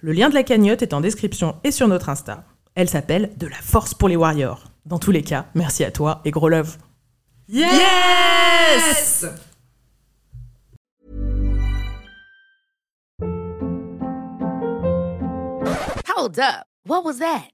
Le 0.00 0.12
lien 0.12 0.28
de 0.28 0.34
la 0.34 0.42
cagnotte 0.42 0.82
est 0.82 0.94
en 0.94 1.00
description 1.00 1.56
et 1.64 1.70
sur 1.70 1.88
notre 1.88 2.08
Insta. 2.08 2.44
Elle 2.74 2.88
s'appelle 2.88 3.30
De 3.36 3.46
la 3.46 3.56
force 3.56 3.94
pour 3.94 4.08
les 4.08 4.16
warriors. 4.16 4.64
Dans 4.86 4.98
tous 4.98 5.12
les 5.12 5.22
cas, 5.22 5.46
merci 5.54 5.84
à 5.84 5.90
toi 5.90 6.20
et 6.24 6.30
gros 6.30 6.48
love. 6.48 6.76
Yes! 7.48 9.24
Hold 16.16 16.38
up. 16.38 16.66
What 16.86 17.04
was 17.04 17.18
that? 17.18 17.53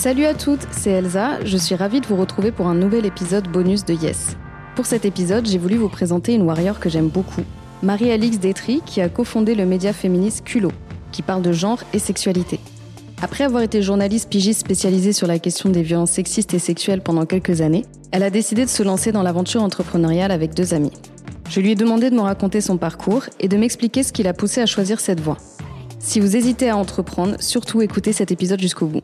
Salut 0.00 0.24
à 0.24 0.32
toutes, 0.32 0.66
c'est 0.70 0.92
Elsa, 0.92 1.44
je 1.44 1.58
suis 1.58 1.74
ravie 1.74 2.00
de 2.00 2.06
vous 2.06 2.16
retrouver 2.16 2.52
pour 2.52 2.68
un 2.68 2.74
nouvel 2.74 3.04
épisode 3.04 3.46
bonus 3.48 3.84
de 3.84 3.92
Yes. 3.92 4.34
Pour 4.74 4.86
cet 4.86 5.04
épisode, 5.04 5.46
j'ai 5.46 5.58
voulu 5.58 5.76
vous 5.76 5.90
présenter 5.90 6.32
une 6.32 6.40
warrior 6.40 6.80
que 6.80 6.88
j'aime 6.88 7.08
beaucoup, 7.08 7.42
Marie-Alix 7.82 8.38
Détry, 8.38 8.80
qui 8.86 9.02
a 9.02 9.10
cofondé 9.10 9.54
le 9.54 9.66
média 9.66 9.92
féministe 9.92 10.42
Culot, 10.42 10.72
qui 11.12 11.20
parle 11.20 11.42
de 11.42 11.52
genre 11.52 11.80
et 11.92 11.98
sexualité. 11.98 12.60
Après 13.20 13.44
avoir 13.44 13.62
été 13.62 13.82
journaliste 13.82 14.30
pigiste 14.30 14.60
spécialisée 14.60 15.12
sur 15.12 15.26
la 15.26 15.38
question 15.38 15.68
des 15.68 15.82
violences 15.82 16.12
sexistes 16.12 16.54
et 16.54 16.58
sexuelles 16.58 17.02
pendant 17.02 17.26
quelques 17.26 17.60
années, 17.60 17.84
elle 18.10 18.22
a 18.22 18.30
décidé 18.30 18.64
de 18.64 18.70
se 18.70 18.82
lancer 18.82 19.12
dans 19.12 19.22
l'aventure 19.22 19.62
entrepreneuriale 19.62 20.30
avec 20.30 20.54
deux 20.54 20.72
amis. 20.72 20.92
Je 21.50 21.60
lui 21.60 21.72
ai 21.72 21.74
demandé 21.74 22.08
de 22.08 22.14
me 22.14 22.22
raconter 22.22 22.62
son 22.62 22.78
parcours 22.78 23.24
et 23.38 23.48
de 23.48 23.56
m'expliquer 23.58 24.02
ce 24.02 24.14
qui 24.14 24.22
l'a 24.22 24.32
poussé 24.32 24.62
à 24.62 24.66
choisir 24.66 24.98
cette 24.98 25.20
voie. 25.20 25.36
Si 25.98 26.20
vous 26.20 26.36
hésitez 26.36 26.70
à 26.70 26.78
entreprendre, 26.78 27.34
surtout 27.38 27.82
écoutez 27.82 28.14
cet 28.14 28.32
épisode 28.32 28.62
jusqu'au 28.62 28.86
bout. 28.86 29.02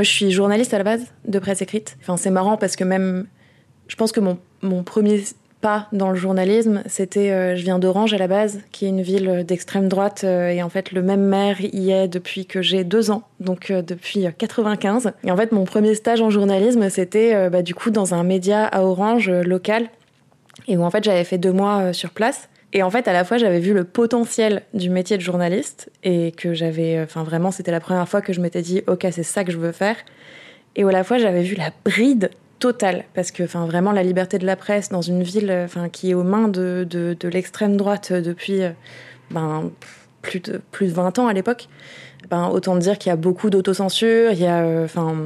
Moi, 0.00 0.04
je 0.04 0.12
suis 0.12 0.30
journaliste 0.30 0.72
à 0.72 0.78
la 0.78 0.84
base 0.84 1.04
de 1.26 1.38
presse 1.38 1.60
écrite. 1.60 1.98
Enfin, 2.00 2.16
c'est 2.16 2.30
marrant 2.30 2.56
parce 2.56 2.74
que 2.74 2.84
même, 2.84 3.26
je 3.86 3.96
pense 3.96 4.12
que 4.12 4.20
mon, 4.20 4.38
mon 4.62 4.82
premier 4.82 5.22
pas 5.60 5.88
dans 5.92 6.08
le 6.08 6.16
journalisme, 6.16 6.82
c'était, 6.86 7.30
euh, 7.30 7.54
je 7.54 7.62
viens 7.64 7.78
d'Orange 7.78 8.14
à 8.14 8.16
la 8.16 8.26
base, 8.26 8.60
qui 8.72 8.86
est 8.86 8.88
une 8.88 9.02
ville 9.02 9.44
d'extrême 9.46 9.88
droite, 9.88 10.22
euh, 10.24 10.48
et 10.48 10.62
en 10.62 10.70
fait, 10.70 10.92
le 10.92 11.02
même 11.02 11.20
maire 11.20 11.60
y 11.60 11.90
est 11.90 12.08
depuis 12.08 12.46
que 12.46 12.62
j'ai 12.62 12.82
deux 12.82 13.10
ans, 13.10 13.24
donc 13.40 13.70
euh, 13.70 13.82
depuis 13.82 14.24
95. 14.38 15.12
Et 15.22 15.30
en 15.30 15.36
fait, 15.36 15.52
mon 15.52 15.66
premier 15.66 15.94
stage 15.94 16.22
en 16.22 16.30
journalisme, 16.30 16.88
c'était 16.88 17.50
bah, 17.50 17.60
du 17.60 17.74
coup 17.74 17.90
dans 17.90 18.14
un 18.14 18.24
média 18.24 18.64
à 18.64 18.80
Orange 18.80 19.28
local, 19.28 19.90
et 20.66 20.78
où 20.78 20.82
en 20.82 20.90
fait, 20.90 21.04
j'avais 21.04 21.24
fait 21.24 21.36
deux 21.36 21.52
mois 21.52 21.92
sur 21.92 22.08
place. 22.08 22.48
Et 22.72 22.82
en 22.82 22.90
fait, 22.90 23.08
à 23.08 23.12
la 23.12 23.24
fois, 23.24 23.36
j'avais 23.36 23.58
vu 23.58 23.74
le 23.74 23.84
potentiel 23.84 24.62
du 24.74 24.90
métier 24.90 25.16
de 25.16 25.22
journaliste 25.22 25.90
et 26.04 26.32
que 26.32 26.54
j'avais, 26.54 27.00
enfin 27.02 27.24
vraiment, 27.24 27.50
c'était 27.50 27.72
la 27.72 27.80
première 27.80 28.08
fois 28.08 28.20
que 28.20 28.32
je 28.32 28.40
m'étais 28.40 28.62
dit, 28.62 28.82
ok, 28.86 29.06
c'est 29.10 29.24
ça 29.24 29.42
que 29.44 29.50
je 29.50 29.58
veux 29.58 29.72
faire. 29.72 29.96
Et 30.76 30.84
à 30.84 30.90
la 30.92 31.02
fois, 31.02 31.18
j'avais 31.18 31.42
vu 31.42 31.56
la 31.56 31.70
bride 31.84 32.30
totale 32.60 33.04
parce 33.14 33.32
que, 33.32 33.42
enfin 33.42 33.66
vraiment, 33.66 33.90
la 33.90 34.04
liberté 34.04 34.38
de 34.38 34.46
la 34.46 34.54
presse 34.54 34.90
dans 34.90 35.02
une 35.02 35.22
ville, 35.22 35.50
enfin 35.64 35.88
qui 35.88 36.10
est 36.10 36.14
aux 36.14 36.22
mains 36.22 36.46
de, 36.46 36.86
de, 36.88 37.28
l'extrême 37.28 37.76
droite 37.76 38.12
depuis, 38.12 38.60
ben 39.30 39.70
plus 40.22 40.40
de 40.40 40.60
plus 40.70 40.88
de 40.88 40.92
20 40.92 41.18
ans 41.18 41.26
à 41.26 41.32
l'époque. 41.32 41.68
Ben 42.28 42.48
autant 42.48 42.76
dire 42.76 42.98
qu'il 42.98 43.10
y 43.10 43.12
a 43.12 43.16
beaucoup 43.16 43.50
d'autocensure, 43.50 44.30
il 44.32 44.38
y 44.38 44.46
a, 44.46 44.64
enfin 44.84 45.16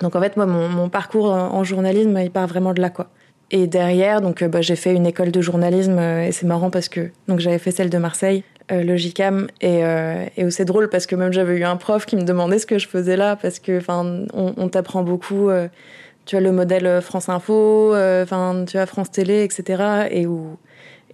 donc 0.00 0.16
en 0.16 0.20
fait, 0.20 0.36
moi, 0.36 0.46
mon 0.46 0.88
parcours 0.88 1.26
en 1.26 1.62
journalisme, 1.62 2.18
il 2.18 2.30
part 2.30 2.48
vraiment 2.48 2.74
de 2.74 2.80
là, 2.80 2.90
quoi. 2.90 3.10
Et 3.50 3.66
derrière, 3.66 4.20
donc, 4.20 4.42
bah, 4.44 4.62
j'ai 4.62 4.76
fait 4.76 4.94
une 4.94 5.06
école 5.06 5.30
de 5.30 5.40
journalisme 5.40 5.98
et 5.98 6.32
c'est 6.32 6.46
marrant 6.46 6.70
parce 6.70 6.88
que 6.88 7.10
donc 7.28 7.40
j'avais 7.40 7.58
fait 7.58 7.70
celle 7.70 7.90
de 7.90 7.98
Marseille, 7.98 8.42
euh, 8.72 8.82
le 8.82 8.96
JCAM, 8.96 9.48
et, 9.60 9.84
euh, 9.84 10.24
et 10.38 10.50
c'est 10.50 10.64
drôle 10.64 10.88
parce 10.88 11.04
que 11.04 11.14
même 11.14 11.34
j'avais 11.34 11.58
eu 11.58 11.64
un 11.64 11.76
prof 11.76 12.06
qui 12.06 12.16
me 12.16 12.22
demandait 12.22 12.58
ce 12.58 12.64
que 12.64 12.78
je 12.78 12.88
faisais 12.88 13.14
là 13.14 13.36
parce 13.36 13.58
que 13.58 13.76
enfin 13.76 14.24
on, 14.32 14.54
on 14.56 14.68
t'apprend 14.70 15.02
beaucoup, 15.02 15.50
euh, 15.50 15.68
tu 16.24 16.36
as 16.36 16.40
le 16.40 16.50
modèle 16.50 17.02
France 17.02 17.28
Info, 17.28 17.94
enfin 17.94 18.64
tu 18.66 18.78
as 18.78 18.86
France 18.86 19.10
Télé, 19.10 19.44
etc. 19.44 20.06
Et 20.10 20.26
où 20.26 20.56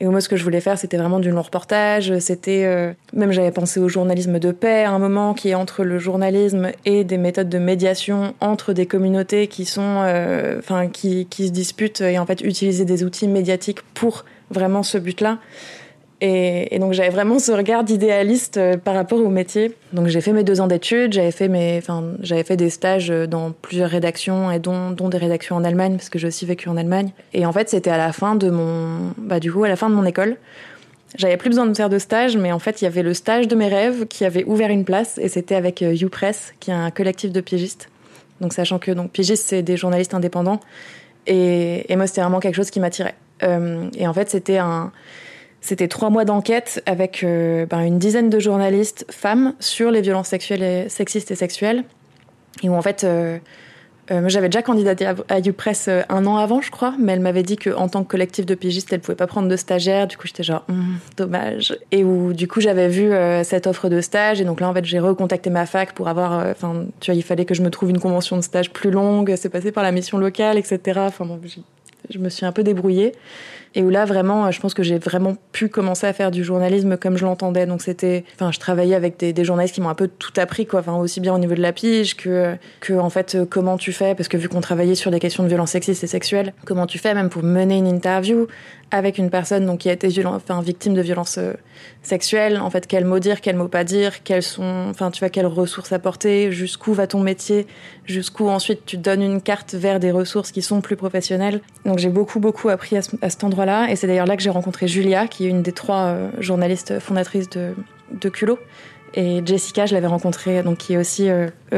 et 0.00 0.06
moi, 0.06 0.22
ce 0.22 0.30
que 0.30 0.36
je 0.36 0.44
voulais 0.44 0.62
faire, 0.62 0.78
c'était 0.78 0.96
vraiment 0.96 1.20
du 1.20 1.30
long 1.30 1.42
reportage. 1.42 2.18
C'était 2.20 2.64
euh, 2.64 2.92
même 3.12 3.32
j'avais 3.32 3.50
pensé 3.50 3.80
au 3.80 3.88
journalisme 3.88 4.38
de 4.38 4.50
paix 4.50 4.84
un 4.84 4.98
moment, 4.98 5.34
qui 5.34 5.50
est 5.50 5.54
entre 5.54 5.84
le 5.84 5.98
journalisme 5.98 6.72
et 6.86 7.04
des 7.04 7.18
méthodes 7.18 7.50
de 7.50 7.58
médiation 7.58 8.34
entre 8.40 8.72
des 8.72 8.86
communautés 8.86 9.46
qui 9.46 9.66
sont, 9.66 10.02
euh, 10.04 10.58
enfin, 10.58 10.88
qui, 10.88 11.26
qui 11.26 11.48
se 11.48 11.52
disputent 11.52 12.00
et 12.00 12.18
en 12.18 12.24
fait 12.24 12.40
utiliser 12.40 12.86
des 12.86 13.04
outils 13.04 13.28
médiatiques 13.28 13.82
pour 13.92 14.24
vraiment 14.50 14.82
ce 14.82 14.96
but-là. 14.96 15.38
Et, 16.22 16.78
donc 16.78 16.92
j'avais 16.92 17.08
vraiment 17.08 17.38
ce 17.38 17.50
regard 17.50 17.82
d'idéaliste 17.82 18.58
euh, 18.58 18.76
par 18.76 18.94
rapport 18.94 19.18
au 19.18 19.30
métier. 19.30 19.74
Donc 19.92 20.08
j'ai 20.08 20.20
fait 20.20 20.32
mes 20.32 20.44
deux 20.44 20.60
ans 20.60 20.66
d'études, 20.66 21.14
j'avais 21.14 21.30
fait 21.30 21.48
mes, 21.48 21.78
enfin 21.78 22.04
j'avais 22.20 22.44
fait 22.44 22.56
des 22.56 22.68
stages 22.68 23.08
dans 23.08 23.52
plusieurs 23.52 23.88
rédactions 23.88 24.50
et 24.50 24.58
dont, 24.58 24.90
des 24.92 25.18
rédactions 25.18 25.56
en 25.56 25.64
Allemagne 25.64 25.96
parce 25.96 26.10
que 26.10 26.18
j'ai 26.18 26.26
aussi 26.26 26.44
vécu 26.44 26.68
en 26.68 26.76
Allemagne. 26.76 27.12
Et 27.32 27.46
en 27.46 27.52
fait 27.52 27.70
c'était 27.70 27.90
à 27.90 27.96
la 27.96 28.12
fin 28.12 28.34
de 28.34 28.50
mon, 28.50 29.14
bah 29.16 29.40
du 29.40 29.50
coup 29.50 29.64
à 29.64 29.68
la 29.68 29.76
fin 29.76 29.88
de 29.88 29.94
mon 29.94 30.04
école. 30.04 30.36
J'avais 31.16 31.36
plus 31.36 31.48
besoin 31.48 31.66
de 31.66 31.74
faire 31.74 31.88
de 31.88 31.98
stage, 31.98 32.36
mais 32.36 32.52
en 32.52 32.58
fait 32.58 32.82
il 32.82 32.84
y 32.84 32.86
avait 32.86 33.02
le 33.02 33.14
stage 33.14 33.48
de 33.48 33.56
mes 33.56 33.68
rêves 33.68 34.06
qui 34.06 34.24
avait 34.24 34.44
ouvert 34.44 34.70
une 34.70 34.84
place 34.84 35.18
et 35.18 35.28
c'était 35.28 35.54
avec 35.54 35.80
YouPress 35.80 36.52
qui 36.60 36.70
est 36.70 36.74
un 36.74 36.90
collectif 36.90 37.32
de 37.32 37.40
pigistes. 37.40 37.88
Donc 38.42 38.52
sachant 38.52 38.78
que 38.78 38.90
donc 38.90 39.10
pigistes 39.10 39.46
c'est 39.46 39.62
des 39.62 39.78
journalistes 39.78 40.12
indépendants 40.12 40.60
et, 41.26 41.90
et 41.90 41.96
moi 41.96 42.06
c'était 42.06 42.20
vraiment 42.20 42.40
quelque 42.40 42.56
chose 42.56 42.70
qui 42.70 42.78
m'attirait. 42.78 43.14
Euh, 43.42 43.88
et 43.96 44.06
en 44.06 44.12
fait 44.12 44.28
c'était 44.28 44.58
un 44.58 44.92
c'était 45.60 45.88
trois 45.88 46.10
mois 46.10 46.24
d'enquête 46.24 46.82
avec 46.86 47.22
euh, 47.22 47.66
ben, 47.66 47.80
une 47.80 47.98
dizaine 47.98 48.30
de 48.30 48.38
journalistes 48.38 49.04
femmes 49.10 49.54
sur 49.60 49.90
les 49.90 50.00
violences 50.00 50.28
sexuelles 50.28 50.62
et, 50.62 50.88
sexistes 50.88 51.30
et 51.30 51.34
sexuelles. 51.34 51.84
Et 52.62 52.68
où 52.68 52.74
en 52.74 52.82
fait, 52.82 53.04
euh, 53.04 53.38
euh, 54.10 54.28
j'avais 54.28 54.48
déjà 54.48 54.62
candidaté 54.62 55.06
à, 55.06 55.38
YouPress 55.38 55.88
un 56.08 56.26
an 56.26 56.36
avant, 56.38 56.62
je 56.62 56.70
crois, 56.70 56.94
mais 56.98 57.12
elle 57.12 57.20
m'avait 57.20 57.42
dit 57.42 57.56
qu'en 57.56 57.88
tant 57.88 58.02
que 58.02 58.08
collectif 58.08 58.46
de 58.46 58.54
pigistes, 58.54 58.90
elle 58.92 59.00
pouvait 59.00 59.16
pas 59.16 59.26
prendre 59.26 59.48
de 59.48 59.56
stagiaire. 59.56 60.06
Du 60.06 60.16
coup, 60.16 60.26
j'étais 60.26 60.42
genre, 60.42 60.64
Hum, 60.70 60.98
dommage. 61.18 61.76
Et 61.92 62.04
où 62.04 62.32
du 62.32 62.48
coup, 62.48 62.60
j'avais 62.60 62.88
vu 62.88 63.12
cette 63.44 63.66
offre 63.66 63.90
de 63.90 64.00
stage. 64.00 64.40
Et 64.40 64.44
donc 64.44 64.60
là, 64.60 64.68
en 64.68 64.74
fait, 64.74 64.84
j'ai 64.86 64.98
recontacté 64.98 65.50
ma 65.50 65.66
fac 65.66 65.92
pour 65.92 66.08
avoir, 66.08 66.46
enfin, 66.48 66.86
tu 67.00 67.10
vois, 67.10 67.16
il 67.16 67.22
fallait 67.22 67.44
que 67.44 67.54
je 67.54 67.62
me 67.62 67.70
trouve 67.70 67.90
une 67.90 68.00
convention 68.00 68.36
de 68.36 68.42
stage 68.42 68.70
plus 68.70 68.90
longue. 68.90 69.34
C'est 69.36 69.50
passé 69.50 69.72
par 69.72 69.84
la 69.84 69.92
mission 69.92 70.16
locale, 70.16 70.56
etc. 70.56 71.00
Enfin, 71.02 71.26
bon, 71.26 71.38
je 72.08 72.18
me 72.18 72.30
suis 72.30 72.46
un 72.46 72.52
peu 72.52 72.62
débrouillée 72.62 73.12
et 73.74 73.82
où 73.82 73.90
là 73.90 74.04
vraiment 74.04 74.50
je 74.50 74.60
pense 74.60 74.74
que 74.74 74.82
j'ai 74.82 74.98
vraiment 74.98 75.36
pu 75.52 75.68
commencer 75.68 76.06
à 76.06 76.12
faire 76.12 76.30
du 76.30 76.44
journalisme 76.44 76.96
comme 76.96 77.16
je 77.16 77.24
l'entendais. 77.24 77.66
Donc 77.66 77.82
c'était 77.82 78.24
enfin 78.34 78.50
je 78.52 78.58
travaillais 78.58 78.94
avec 78.94 79.18
des, 79.18 79.44
journalistes 79.44 79.74
qui 79.74 79.80
m'ont 79.80 79.88
un 79.88 79.94
peu 79.94 80.08
tout 80.08 80.32
appris 80.36 80.66
quoi. 80.66 80.80
Enfin 80.80 80.96
aussi 80.96 81.20
bien 81.20 81.34
au 81.34 81.38
niveau 81.38 81.54
de 81.54 81.62
la 81.62 81.72
pige 81.72 82.16
que 82.16 82.56
que 82.80 82.94
en 82.94 83.10
fait 83.10 83.38
comment 83.48 83.76
tu 83.76 83.92
fais. 83.92 84.14
Parce 84.14 84.28
que 84.28 84.36
vu 84.36 84.48
qu'on 84.48 84.60
travaillait 84.60 84.94
sur 84.94 85.10
des 85.10 85.20
questions 85.20 85.42
de 85.42 85.48
violence 85.48 85.70
sexistes 85.70 86.04
et 86.04 86.08
sexuelles 86.08 86.52
comment 86.64 86.86
tu 86.86 86.98
fais 86.98 87.14
même 87.14 87.28
pour 87.28 87.42
mener 87.42 87.78
une 87.78 87.88
interview 87.88 88.46
avec 88.90 89.18
une 89.18 89.30
personne 89.30 89.66
donc 89.66 89.80
qui 89.80 89.88
a 89.88 89.92
été 89.92 90.08
enfin 90.26 90.60
victime 90.62 90.94
de 90.94 91.00
violences 91.00 91.38
euh, 91.38 91.52
sexuelles 92.02 92.58
en 92.58 92.70
fait 92.70 92.88
quels 92.88 93.04
mots 93.04 93.20
dire 93.20 93.40
quels 93.40 93.56
mots 93.56 93.68
pas 93.68 93.84
dire? 93.84 94.22
Quelles 94.22 94.42
sont 94.42 94.88
enfin 94.90 95.10
tu 95.10 95.20
vois 95.20 95.28
quelles 95.30 95.46
ressources 95.46 95.92
apporter? 95.92 96.52
Jusqu'où 96.52 96.92
va 96.92 97.06
ton 97.06 97.20
métier? 97.20 97.66
Jusqu'où 98.04 98.48
ensuite 98.48 98.84
tu 98.84 98.96
donnes 98.96 99.22
une 99.22 99.40
carte 99.40 99.74
vers 99.74 100.00
des 100.00 100.10
ressources 100.10 100.50
qui 100.50 100.62
sont 100.62 100.80
plus 100.80 100.96
professionnelles? 100.96 101.60
Donc 101.84 101.98
j'ai 101.98 102.08
beaucoup 102.08 102.40
beaucoup 102.40 102.68
appris 102.68 102.96
à, 102.96 103.02
ce, 103.02 103.10
à 103.22 103.30
cet 103.30 103.44
endroit 103.44 103.59
Et 103.88 103.96
c'est 103.96 104.06
d'ailleurs 104.06 104.26
là 104.26 104.36
que 104.36 104.42
j'ai 104.42 104.50
rencontré 104.50 104.88
Julia, 104.88 105.26
qui 105.26 105.46
est 105.46 105.48
une 105.48 105.62
des 105.62 105.72
trois 105.72 106.16
journalistes 106.38 106.98
fondatrices 106.98 107.48
de, 107.50 107.74
de 108.12 108.28
Culot. 108.28 108.58
Et 109.14 109.42
Jessica, 109.44 109.86
je 109.86 109.94
l'avais 109.94 110.06
rencontrée, 110.06 110.62
donc 110.62 110.78
qui 110.78 110.94
est 110.94 110.96
aussi 110.96 111.28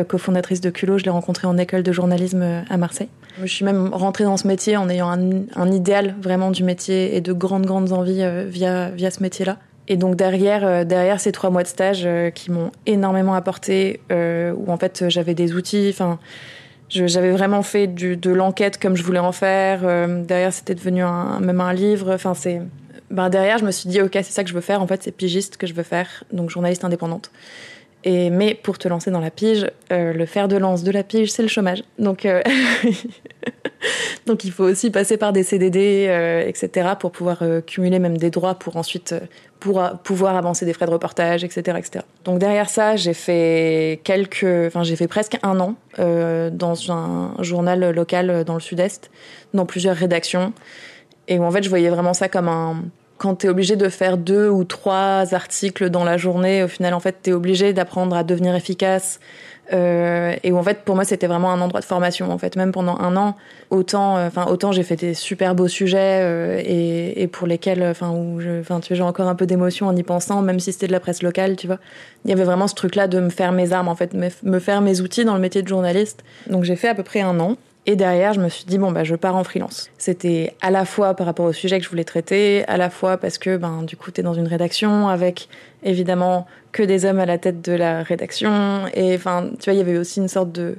cofondatrice 0.08 0.60
de 0.60 0.70
Culot, 0.70 0.98
je 0.98 1.04
l'ai 1.04 1.10
rencontrée 1.10 1.46
en 1.46 1.56
école 1.56 1.82
de 1.82 1.92
journalisme 1.92 2.64
à 2.68 2.76
Marseille. 2.76 3.08
Je 3.40 3.46
suis 3.46 3.64
même 3.64 3.88
rentrée 3.92 4.24
dans 4.24 4.36
ce 4.36 4.46
métier 4.46 4.76
en 4.76 4.88
ayant 4.90 5.08
un, 5.08 5.72
idéal 5.72 6.14
vraiment 6.20 6.50
du 6.50 6.62
métier 6.62 7.16
et 7.16 7.20
de 7.20 7.32
grandes, 7.32 7.64
grandes 7.64 7.92
envies 7.92 8.24
via, 8.48 8.90
via 8.90 9.10
ce 9.10 9.22
métier-là. 9.22 9.56
Et 9.88 9.96
donc 9.96 10.16
derrière, 10.16 10.64
euh, 10.64 10.84
derrière 10.84 11.20
ces 11.20 11.32
trois 11.32 11.50
mois 11.50 11.62
de 11.62 11.68
stage 11.68 12.02
euh, 12.04 12.30
qui 12.30 12.50
m'ont 12.50 12.70
énormément 12.86 13.34
apporté, 13.34 14.00
euh, 14.12 14.54
où 14.56 14.70
en 14.70 14.76
fait 14.76 15.08
j'avais 15.08 15.34
des 15.34 15.54
outils, 15.54 15.88
enfin 15.90 16.18
j'avais 16.92 17.30
vraiment 17.30 17.62
fait 17.62 17.86
de 17.86 18.30
l'enquête 18.30 18.80
comme 18.80 18.96
je 18.96 19.02
voulais 19.02 19.18
en 19.18 19.32
faire. 19.32 19.80
derrière, 20.24 20.52
c'était 20.52 20.74
devenu 20.74 21.02
même 21.40 21.60
un 21.60 21.72
livre. 21.72 22.12
Enfin, 22.12 22.34
c'est. 22.34 22.60
Ben 23.10 23.28
derrière, 23.28 23.58
je 23.58 23.64
me 23.64 23.70
suis 23.70 23.90
dit, 23.90 24.00
ok, 24.00 24.12
c'est 24.14 24.24
ça 24.24 24.42
que 24.42 24.48
je 24.48 24.54
veux 24.54 24.62
faire. 24.62 24.80
En 24.80 24.86
fait, 24.86 25.02
c'est 25.02 25.12
pigiste 25.12 25.58
que 25.58 25.66
je 25.66 25.74
veux 25.74 25.82
faire, 25.82 26.24
donc 26.32 26.48
journaliste 26.48 26.84
indépendante. 26.84 27.30
Et 28.04 28.30
mais 28.30 28.54
pour 28.54 28.78
te 28.78 28.88
lancer 28.88 29.10
dans 29.10 29.20
la 29.20 29.30
pige, 29.30 29.70
le 29.90 30.26
fer 30.26 30.48
de 30.48 30.56
lance 30.56 30.82
de 30.82 30.90
la 30.90 31.02
pige, 31.02 31.30
c'est 31.30 31.42
le 31.42 31.48
chômage. 31.48 31.84
Donc 31.98 32.26
donc 34.26 34.44
il 34.44 34.50
faut 34.50 34.64
aussi 34.64 34.90
passer 34.90 35.16
par 35.18 35.32
des 35.32 35.42
CDD, 35.42 36.44
etc. 36.46 36.90
pour 36.98 37.12
pouvoir 37.12 37.42
cumuler 37.66 37.98
même 37.98 38.16
des 38.16 38.30
droits 38.30 38.54
pour 38.54 38.76
ensuite 38.76 39.14
pour 39.62 39.80
pouvoir 40.02 40.34
avancer 40.34 40.66
des 40.66 40.72
frais 40.72 40.86
de 40.86 40.90
reportage, 40.90 41.44
etc., 41.44 41.78
etc. 41.78 42.04
Donc 42.24 42.40
derrière 42.40 42.68
ça, 42.68 42.96
j'ai 42.96 43.14
fait 43.14 44.00
quelques, 44.02 44.66
enfin 44.66 44.82
j'ai 44.82 44.96
fait 44.96 45.06
presque 45.06 45.38
un 45.44 45.60
an 45.60 45.76
euh, 46.00 46.50
dans 46.50 46.90
un 46.90 47.36
journal 47.38 47.90
local 47.90 48.42
dans 48.42 48.54
le 48.54 48.60
Sud-Est, 48.60 49.08
dans 49.54 49.64
plusieurs 49.64 49.94
rédactions, 49.94 50.52
et 51.28 51.38
où 51.38 51.44
en 51.44 51.50
fait 51.52 51.62
je 51.62 51.68
voyais 51.68 51.90
vraiment 51.90 52.12
ça 52.12 52.28
comme 52.28 52.48
un 52.48 52.82
quand 53.18 53.36
tu 53.36 53.46
es 53.46 53.50
obligé 53.50 53.76
de 53.76 53.88
faire 53.88 54.18
deux 54.18 54.48
ou 54.48 54.64
trois 54.64 55.32
articles 55.32 55.90
dans 55.90 56.02
la 56.02 56.16
journée, 56.16 56.64
au 56.64 56.66
final, 56.66 56.92
en 56.92 56.98
fait, 56.98 57.18
tu 57.22 57.30
es 57.30 57.32
obligé 57.32 57.72
d'apprendre 57.72 58.16
à 58.16 58.24
devenir 58.24 58.56
efficace, 58.56 59.20
euh, 59.72 60.34
et 60.42 60.52
où 60.52 60.58
en 60.58 60.62
fait 60.62 60.82
pour 60.84 60.94
moi 60.94 61.04
c'était 61.04 61.26
vraiment 61.26 61.50
un 61.52 61.60
endroit 61.60 61.80
de 61.80 61.84
formation 61.84 62.30
en 62.30 62.38
fait. 62.38 62.56
Même 62.56 62.72
pendant 62.72 62.98
un 62.98 63.16
an 63.16 63.36
autant 63.70 64.16
euh, 64.16 64.26
enfin 64.26 64.46
autant 64.46 64.72
j'ai 64.72 64.82
fait 64.82 64.96
des 64.96 65.14
super 65.14 65.54
beaux 65.54 65.68
sujets 65.68 66.20
euh, 66.22 66.62
et, 66.64 67.26
pour 67.28 67.46
lesquels 67.46 67.82
enfin 67.82 68.10
où 68.10 68.40
enfin 68.60 68.80
tu 68.80 68.94
j'ai 68.94 69.02
encore 69.02 69.28
un 69.28 69.34
peu 69.34 69.46
d'émotion 69.46 69.86
en 69.86 69.96
y 69.96 70.02
pensant 70.02 70.42
même 70.42 70.60
si 70.60 70.72
c'était 70.72 70.86
de 70.86 70.92
la 70.92 71.00
presse 71.00 71.22
locale 71.22 71.56
tu 71.56 71.66
vois. 71.66 71.78
Il 72.24 72.30
y 72.30 72.34
avait 72.34 72.44
vraiment 72.44 72.68
ce 72.68 72.74
truc 72.74 72.94
là 72.94 73.08
de 73.08 73.20
me 73.20 73.30
faire 73.30 73.52
mes 73.52 73.72
armes 73.72 73.88
en 73.88 73.94
fait 73.94 74.14
me 74.14 74.58
faire 74.58 74.80
mes 74.80 75.00
outils 75.00 75.24
dans 75.24 75.34
le 75.34 75.40
métier 75.40 75.62
de 75.62 75.68
journaliste. 75.68 76.22
Donc 76.48 76.64
j'ai 76.64 76.76
fait 76.76 76.88
à 76.88 76.94
peu 76.94 77.02
près 77.02 77.20
un 77.20 77.38
an 77.40 77.56
et 77.84 77.96
derrière, 77.96 78.32
je 78.32 78.40
me 78.40 78.48
suis 78.48 78.64
dit, 78.64 78.78
bon, 78.78 78.92
bah, 78.92 79.02
je 79.02 79.16
pars 79.16 79.34
en 79.34 79.42
freelance. 79.42 79.90
C'était 79.98 80.54
à 80.60 80.70
la 80.70 80.84
fois 80.84 81.14
par 81.14 81.26
rapport 81.26 81.46
au 81.46 81.52
sujet 81.52 81.78
que 81.78 81.84
je 81.84 81.90
voulais 81.90 82.04
traiter, 82.04 82.64
à 82.68 82.76
la 82.76 82.90
fois 82.90 83.16
parce 83.16 83.38
que, 83.38 83.56
ben, 83.56 83.82
du 83.82 83.96
coup, 83.96 84.12
tu 84.12 84.20
es 84.20 84.24
dans 84.24 84.34
une 84.34 84.46
rédaction 84.46 85.08
avec, 85.08 85.48
évidemment, 85.82 86.46
que 86.70 86.84
des 86.84 87.04
hommes 87.04 87.18
à 87.18 87.26
la 87.26 87.38
tête 87.38 87.60
de 87.60 87.72
la 87.72 88.04
rédaction. 88.04 88.82
Et, 88.94 89.16
enfin, 89.16 89.50
tu 89.58 89.64
vois, 89.64 89.74
il 89.74 89.78
y 89.78 89.80
avait 89.80 89.98
aussi 89.98 90.20
une 90.20 90.28
sorte 90.28 90.52
de, 90.52 90.76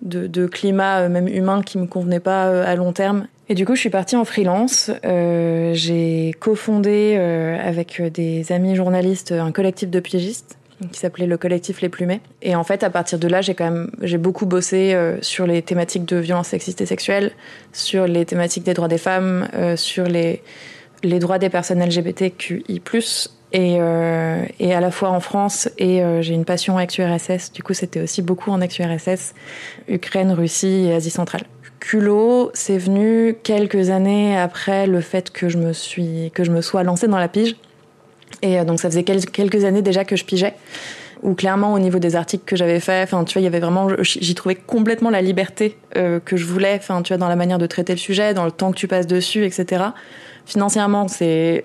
de, 0.00 0.26
de, 0.26 0.46
climat, 0.46 1.00
euh, 1.00 1.08
même 1.10 1.28
humain, 1.28 1.62
qui 1.62 1.76
me 1.76 1.86
convenait 1.86 2.20
pas 2.20 2.46
euh, 2.46 2.64
à 2.66 2.74
long 2.76 2.92
terme. 2.92 3.26
Et 3.50 3.54
du 3.54 3.66
coup, 3.66 3.74
je 3.74 3.80
suis 3.80 3.90
partie 3.90 4.16
en 4.16 4.24
freelance. 4.24 4.90
Euh, 5.04 5.72
j'ai 5.74 6.34
cofondé 6.40 7.16
euh, 7.18 7.58
avec 7.62 8.00
des 8.12 8.52
amis 8.52 8.74
journalistes 8.74 9.32
un 9.32 9.52
collectif 9.52 9.90
de 9.90 10.00
piégistes 10.00 10.58
qui 10.92 11.00
s'appelait 11.00 11.26
le 11.26 11.36
collectif 11.36 11.80
Les 11.80 11.88
Plumets. 11.88 12.20
Et 12.42 12.54
en 12.54 12.64
fait, 12.64 12.84
à 12.84 12.90
partir 12.90 13.18
de 13.18 13.28
là, 13.28 13.40
j'ai 13.40 13.54
quand 13.54 13.64
même 13.64 13.90
j'ai 14.02 14.18
beaucoup 14.18 14.46
bossé 14.46 14.94
euh, 14.94 15.18
sur 15.22 15.46
les 15.46 15.62
thématiques 15.62 16.04
de 16.04 16.16
violence 16.16 16.48
sexiste 16.48 16.80
et 16.80 16.86
sexuelle, 16.86 17.32
sur 17.72 18.06
les 18.06 18.24
thématiques 18.24 18.64
des 18.64 18.74
droits 18.74 18.88
des 18.88 18.98
femmes, 18.98 19.48
euh, 19.54 19.76
sur 19.76 20.04
les 20.04 20.42
les 21.04 21.20
droits 21.20 21.38
des 21.38 21.48
personnes 21.48 21.80
LGBTQI+, 21.80 22.80
et, 23.52 23.78
euh, 23.80 24.44
et 24.58 24.74
à 24.74 24.80
la 24.80 24.90
fois 24.90 25.10
en 25.10 25.20
France 25.20 25.70
et 25.78 26.02
euh, 26.02 26.20
j'ai 26.20 26.34
une 26.34 26.44
passion 26.44 26.78
ex-URSS. 26.78 27.52
Du 27.52 27.62
coup, 27.62 27.74
c'était 27.74 28.00
aussi 28.00 28.20
beaucoup 28.20 28.50
en 28.50 28.60
ex-URSS, 28.60 29.34
Ukraine, 29.88 30.32
Russie 30.32 30.86
et 30.86 30.94
Asie 30.94 31.10
centrale. 31.10 31.42
Culot, 31.80 32.50
c'est 32.54 32.76
venu 32.76 33.36
quelques 33.42 33.90
années 33.90 34.36
après 34.36 34.86
le 34.86 35.00
fait 35.00 35.30
que 35.30 35.48
je 35.48 35.58
me 35.58 35.72
suis 35.72 36.30
que 36.34 36.44
je 36.44 36.50
me 36.50 36.60
sois 36.60 36.82
lancée 36.82 37.08
dans 37.08 37.18
la 37.18 37.28
pige. 37.28 37.56
Et 38.42 38.58
euh, 38.58 38.64
donc 38.64 38.80
ça 38.80 38.88
faisait 38.88 39.04
quelques 39.04 39.64
années 39.64 39.82
déjà 39.82 40.04
que 40.04 40.16
je 40.16 40.24
pigeais 40.24 40.54
où 41.22 41.34
clairement 41.34 41.72
au 41.72 41.78
niveau 41.78 41.98
des 41.98 42.16
articles 42.16 42.44
que 42.44 42.56
j'avais 42.56 42.80
fait, 42.80 43.02
enfin 43.02 43.24
tu 43.24 43.34
vois, 43.34 43.40
il 43.40 43.44
y 43.44 43.48
avait 43.48 43.60
vraiment, 43.60 43.88
j'y 44.02 44.34
trouvais 44.34 44.54
complètement 44.54 45.10
la 45.10 45.22
liberté 45.22 45.76
euh, 45.96 46.20
que 46.20 46.36
je 46.36 46.44
voulais, 46.44 46.74
enfin 46.76 47.02
tu 47.02 47.12
vois, 47.12 47.18
dans 47.18 47.28
la 47.28 47.36
manière 47.36 47.58
de 47.58 47.66
traiter 47.66 47.92
le 47.92 47.98
sujet, 47.98 48.34
dans 48.34 48.44
le 48.44 48.50
temps 48.50 48.70
que 48.70 48.76
tu 48.76 48.88
passes 48.88 49.06
dessus, 49.06 49.44
etc. 49.44 49.84
Financièrement, 50.46 51.08
c'est 51.08 51.64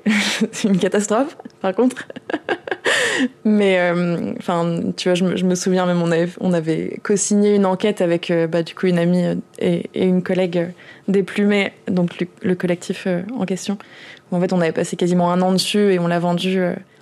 une 0.64 0.78
catastrophe, 0.78 1.38
par 1.62 1.74
contre. 1.74 2.08
Mais 3.46 3.80
euh, 3.80 4.34
enfin, 4.40 4.80
tu 4.98 5.10
vois, 5.10 5.16
je 5.16 5.46
me, 5.46 5.56
souviens 5.56 5.86
même, 5.86 6.02
on 6.02 6.54
avait, 6.54 7.00
co-signé 7.04 7.56
une 7.56 7.66
enquête 7.66 8.02
avec, 8.02 8.34
bah, 8.50 8.64
du 8.64 8.76
coup, 8.76 8.88
une 8.88 8.98
amie 8.98 9.24
et, 9.60 9.90
une 9.94 10.24
collègue 10.24 10.72
des 11.08 11.24
Plumets, 11.24 11.74
donc 11.88 12.26
le 12.42 12.56
collectif 12.56 13.08
en 13.38 13.46
question. 13.46 13.78
En 14.34 14.42
fait, 14.42 14.54
on 14.54 14.62
avait 14.62 14.72
passé 14.72 14.96
quasiment 14.96 15.32
un 15.32 15.42
an 15.42 15.52
dessus 15.52 15.94
et 15.94 16.00
on 16.00 16.08
l'a 16.08 16.20
vendu. 16.20 16.60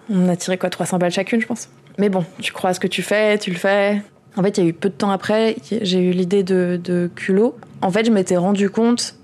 on 0.10 0.30
a 0.30 0.36
tiré 0.36 0.58
quoi, 0.58 0.70
300 0.70 0.98
balles 0.98 1.12
chacune, 1.12 1.42
je 1.42 1.48
pense. 1.48 1.70
Mais 1.98 2.10
bon, 2.10 2.26
tu 2.40 2.52
crois 2.52 2.74
ce 2.74 2.80
que 2.80 2.88
tu 2.88 3.02
fais, 3.02 3.38
tu 3.38 3.52
le 3.52 3.58
fais. 3.58 4.02
En 4.38 4.44
fait, 4.44 4.58
il 4.58 4.64
y 4.64 4.68
a 4.68 4.70
eu 4.70 4.74
peu 4.74 4.90
de 4.90 4.94
temps 4.94 5.12
après, 5.12 5.56
j'ai 5.82 6.00
eu 6.00 6.12
l'idée 6.12 6.44
de, 6.44 6.80
de 6.82 7.10
culot. 7.16 7.58
En 7.82 7.92
fait, 7.92 8.06
je 8.06 8.12
m'étais 8.12 8.38
rendu 8.38 8.70
compte 8.70 9.16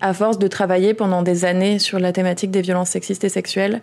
à 0.00 0.12
force 0.12 0.38
de 0.38 0.46
travailler 0.46 0.94
pendant 0.94 1.22
des 1.22 1.44
années 1.44 1.78
sur 1.78 1.98
la 1.98 2.12
thématique 2.12 2.50
des 2.50 2.62
violences 2.62 2.90
sexistes 2.90 3.24
et 3.24 3.28
sexuelles, 3.28 3.80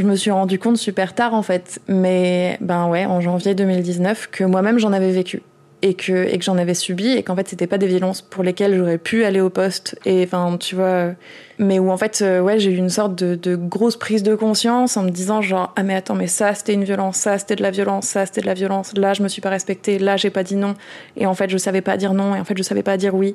je 0.00 0.04
me 0.04 0.16
suis 0.16 0.30
rendu 0.30 0.58
compte 0.58 0.78
super 0.78 1.14
tard 1.14 1.34
en 1.34 1.42
fait, 1.42 1.80
mais 1.88 2.56
ben 2.60 2.88
ouais, 2.88 3.04
en 3.04 3.20
janvier 3.20 3.54
2019, 3.54 4.28
que 4.30 4.44
moi-même 4.44 4.78
j'en 4.78 4.92
avais 4.92 5.12
vécu 5.12 5.42
et 5.82 5.94
que, 5.94 6.26
et 6.26 6.38
que 6.38 6.44
j'en 6.44 6.58
avais 6.58 6.74
subi 6.74 7.12
et 7.12 7.22
qu'en 7.22 7.34
fait 7.36 7.48
c'était 7.48 7.66
pas 7.66 7.78
des 7.78 7.86
violences 7.86 8.22
pour 8.22 8.42
lesquelles 8.42 8.76
j'aurais 8.76 8.98
pu 8.98 9.24
aller 9.24 9.40
au 9.40 9.50
poste 9.50 9.98
et 10.04 10.22
enfin 10.24 10.56
tu 10.58 10.74
vois, 10.74 11.12
mais 11.58 11.78
où 11.78 11.90
en 11.90 11.96
fait 11.96 12.20
euh, 12.22 12.40
ouais 12.40 12.58
j'ai 12.58 12.70
eu 12.70 12.76
une 12.76 12.90
sorte 12.90 13.14
de, 13.14 13.56
grosse 13.56 13.96
prise 13.96 14.22
de 14.22 14.34
conscience 14.34 14.96
en 14.96 15.02
me 15.02 15.10
disant 15.10 15.42
genre 15.42 15.72
ah 15.76 15.82
mais 15.82 15.94
attends 15.94 16.14
mais 16.14 16.26
ça 16.26 16.54
c'était 16.54 16.74
une 16.74 16.84
violence, 16.84 17.16
ça 17.16 17.38
c'était 17.38 17.56
de 17.56 17.62
la 17.62 17.70
violence, 17.70 18.06
ça 18.06 18.26
c'était 18.26 18.42
de 18.42 18.46
la 18.46 18.54
violence, 18.54 18.92
là 18.96 19.14
je 19.14 19.22
me 19.22 19.28
suis 19.28 19.40
pas 19.40 19.50
respectée, 19.50 19.98
là 19.98 20.16
j'ai 20.16 20.30
pas 20.30 20.42
dit 20.42 20.56
non 20.56 20.74
et 21.16 21.26
en 21.26 21.34
fait 21.34 21.50
je 21.50 21.56
savais 21.56 21.80
pas 21.80 21.96
dire 21.96 22.12
non 22.12 22.34
et 22.34 22.40
en 22.40 22.44
fait 22.44 22.56
je 22.56 22.62
savais 22.62 22.82
pas 22.82 22.96
dire 22.96 23.14
oui 23.14 23.34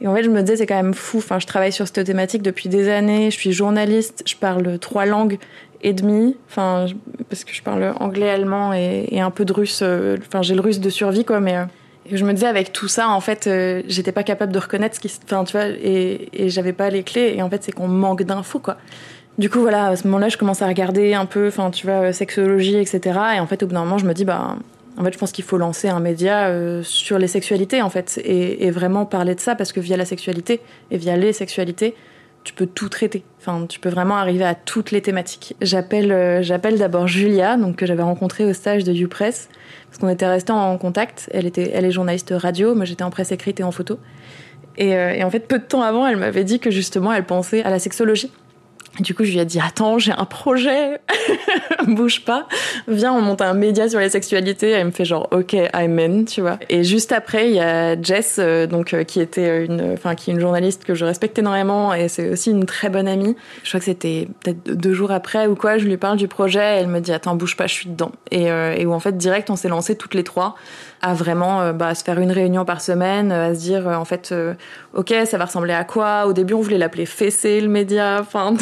et 0.00 0.06
en 0.06 0.14
fait, 0.14 0.22
je 0.22 0.28
me 0.28 0.42
disais, 0.42 0.56
c'est 0.56 0.66
quand 0.66 0.76
même 0.76 0.94
fou. 0.94 1.18
Enfin, 1.18 1.38
je 1.38 1.46
travaille 1.46 1.72
sur 1.72 1.86
cette 1.86 2.04
thématique 2.04 2.42
depuis 2.42 2.68
des 2.68 2.90
années. 2.90 3.30
Je 3.30 3.36
suis 3.36 3.52
journaliste. 3.52 4.22
Je 4.26 4.36
parle 4.36 4.78
trois 4.78 5.06
langues 5.06 5.38
et 5.82 5.92
demie. 5.92 6.36
Enfin, 6.48 6.86
parce 7.28 7.44
que 7.44 7.52
je 7.52 7.62
parle 7.62 7.94
anglais, 8.00 8.30
allemand 8.30 8.72
et, 8.72 9.20
un 9.20 9.30
peu 9.30 9.44
de 9.44 9.52
russe. 9.52 9.80
Euh, 9.82 10.16
enfin, 10.26 10.42
j'ai 10.42 10.54
le 10.54 10.60
russe 10.60 10.80
de 10.80 10.90
survie, 10.90 11.24
quoi. 11.24 11.40
Mais 11.40 11.56
euh, 11.56 11.64
je 12.10 12.24
me 12.24 12.32
disais, 12.32 12.46
avec 12.46 12.72
tout 12.72 12.88
ça, 12.88 13.08
en 13.08 13.20
fait, 13.20 13.46
euh, 13.46 13.82
j'étais 13.86 14.12
pas 14.12 14.22
capable 14.22 14.52
de 14.52 14.58
reconnaître 14.58 14.96
ce 14.96 15.00
qui. 15.00 15.12
Enfin, 15.24 15.44
tu 15.44 15.52
vois, 15.52 15.66
et, 15.66 16.28
j'avais 16.48 16.72
pas 16.72 16.90
les 16.90 17.02
clés. 17.02 17.34
Et 17.36 17.42
en 17.42 17.50
fait, 17.50 17.62
c'est 17.62 17.72
qu'on 17.72 17.88
manque 17.88 18.22
d'infos, 18.22 18.58
quoi. 18.58 18.76
Du 19.38 19.50
coup, 19.50 19.60
voilà, 19.60 19.88
à 19.88 19.96
ce 19.96 20.06
moment-là, 20.06 20.28
je 20.28 20.38
commence 20.38 20.62
à 20.62 20.66
regarder 20.66 21.12
un 21.12 21.26
peu, 21.26 21.48
enfin, 21.48 21.70
tu 21.70 21.86
vois, 21.86 22.12
sexologie, 22.12 22.76
etc. 22.76 23.18
Et 23.36 23.40
en 23.40 23.46
fait, 23.46 23.62
au 23.62 23.66
bout 23.66 23.74
d'un 23.74 23.84
moment, 23.84 23.98
je 23.98 24.06
me 24.06 24.14
dis, 24.14 24.24
bah, 24.24 24.56
en 24.96 25.04
fait, 25.04 25.12
je 25.12 25.18
pense 25.18 25.30
qu'il 25.30 25.44
faut 25.44 25.58
lancer 25.58 25.88
un 25.88 26.00
média 26.00 26.50
sur 26.82 27.18
les 27.18 27.26
sexualités, 27.26 27.82
en 27.82 27.90
fait, 27.90 28.18
et, 28.24 28.70
vraiment 28.70 29.04
parler 29.04 29.34
de 29.34 29.40
ça, 29.40 29.54
parce 29.54 29.72
que 29.72 29.80
via 29.80 29.98
la 29.98 30.06
sexualité 30.06 30.62
et 30.90 30.96
via 30.96 31.16
les 31.16 31.34
sexualités, 31.34 31.94
tu 32.46 32.52
peux 32.52 32.66
tout 32.66 32.88
traiter. 32.88 33.24
Enfin, 33.40 33.66
tu 33.66 33.80
peux 33.80 33.88
vraiment 33.88 34.16
arriver 34.16 34.44
à 34.44 34.54
toutes 34.54 34.92
les 34.92 35.02
thématiques. 35.02 35.56
J'appelle, 35.60 36.12
euh, 36.12 36.42
j'appelle 36.42 36.78
d'abord 36.78 37.08
Julia, 37.08 37.56
donc 37.56 37.74
que 37.74 37.86
j'avais 37.86 38.04
rencontrée 38.04 38.44
au 38.44 38.52
stage 38.52 38.84
de 38.84 38.92
YouPress, 38.92 39.48
parce 39.88 39.98
qu'on 39.98 40.08
était 40.08 40.28
restés 40.28 40.52
en 40.52 40.78
contact. 40.78 41.28
Elle 41.34 41.46
était, 41.46 41.72
elle 41.74 41.84
est 41.84 41.90
journaliste 41.90 42.32
radio, 42.36 42.76
moi 42.76 42.84
j'étais 42.84 43.02
en 43.02 43.10
presse 43.10 43.32
écrite 43.32 43.58
et 43.58 43.64
en 43.64 43.72
photo. 43.72 43.98
Et, 44.78 44.94
euh, 44.94 45.12
et 45.12 45.24
en 45.24 45.30
fait, 45.30 45.40
peu 45.40 45.58
de 45.58 45.64
temps 45.64 45.82
avant, 45.82 46.06
elle 46.06 46.18
m'avait 46.18 46.44
dit 46.44 46.60
que 46.60 46.70
justement, 46.70 47.12
elle 47.12 47.24
pensait 47.24 47.64
à 47.64 47.70
la 47.70 47.80
sexologie. 47.80 48.30
Du 49.00 49.14
coup, 49.14 49.24
je 49.24 49.32
lui 49.32 49.38
ai 49.38 49.44
dit 49.44 49.60
attends, 49.60 49.98
j'ai 49.98 50.12
un 50.12 50.24
projet, 50.24 51.00
bouge 51.86 52.24
pas, 52.24 52.46
viens, 52.88 53.12
on 53.12 53.20
monte 53.20 53.42
un 53.42 53.54
média 53.54 53.88
sur 53.88 54.00
les 54.00 54.08
sexualités. 54.08 54.70
Elle 54.70 54.86
me 54.86 54.90
fait 54.90 55.04
genre 55.04 55.28
ok, 55.30 55.52
I'm 55.74 55.98
in, 55.98 56.24
tu 56.24 56.40
vois. 56.40 56.58
Et 56.68 56.82
juste 56.84 57.12
après, 57.12 57.48
il 57.50 57.56
y 57.56 57.60
a 57.60 58.00
Jess, 58.00 58.36
euh, 58.38 58.66
donc 58.66 58.94
euh, 58.94 59.04
qui 59.04 59.20
était 59.20 59.64
une, 59.64 59.92
enfin 59.92 60.14
qui 60.14 60.30
est 60.30 60.34
une 60.34 60.40
journaliste 60.40 60.84
que 60.84 60.94
je 60.94 61.04
respecte 61.04 61.38
énormément 61.38 61.92
et 61.94 62.08
c'est 62.08 62.30
aussi 62.30 62.50
une 62.50 62.64
très 62.64 62.88
bonne 62.88 63.08
amie. 63.08 63.36
Je 63.62 63.68
crois 63.68 63.80
que 63.80 63.86
c'était 63.86 64.28
peut-être 64.42 64.64
deux 64.64 64.94
jours 64.94 65.10
après 65.10 65.46
ou 65.46 65.54
quoi, 65.54 65.78
je 65.78 65.86
lui 65.86 65.96
parle 65.96 66.16
du 66.16 66.28
projet. 66.28 66.60
elle 66.60 66.88
me 66.88 67.00
dit 67.00 67.12
attends, 67.12 67.36
bouge 67.36 67.56
pas, 67.56 67.66
je 67.66 67.74
suis 67.74 67.88
dedans. 67.88 68.12
Et, 68.30 68.50
euh, 68.50 68.74
et 68.76 68.86
où 68.86 68.92
en 68.92 69.00
fait 69.00 69.16
direct, 69.16 69.50
on 69.50 69.56
s'est 69.56 69.68
lancé 69.68 69.96
toutes 69.96 70.14
les 70.14 70.24
trois 70.24 70.56
à 71.02 71.14
vraiment 71.14 71.60
euh, 71.60 71.72
bah, 71.72 71.94
se 71.94 72.04
faire 72.04 72.18
une 72.18 72.32
réunion 72.32 72.64
par 72.64 72.80
semaine, 72.80 73.32
à 73.32 73.54
se 73.54 73.60
dire 73.60 73.88
euh, 73.88 73.94
en 73.94 74.04
fait, 74.04 74.30
euh, 74.32 74.54
ok, 74.94 75.14
ça 75.24 75.38
va 75.38 75.44
ressembler 75.44 75.72
à 75.72 75.84
quoi? 75.84 76.26
Au 76.26 76.32
début, 76.32 76.54
on 76.54 76.60
voulait 76.60 76.78
l'appeler 76.78 77.06
Fessé 77.06 77.60
le 77.60 77.68
média, 77.68 78.18
enfin. 78.20 78.54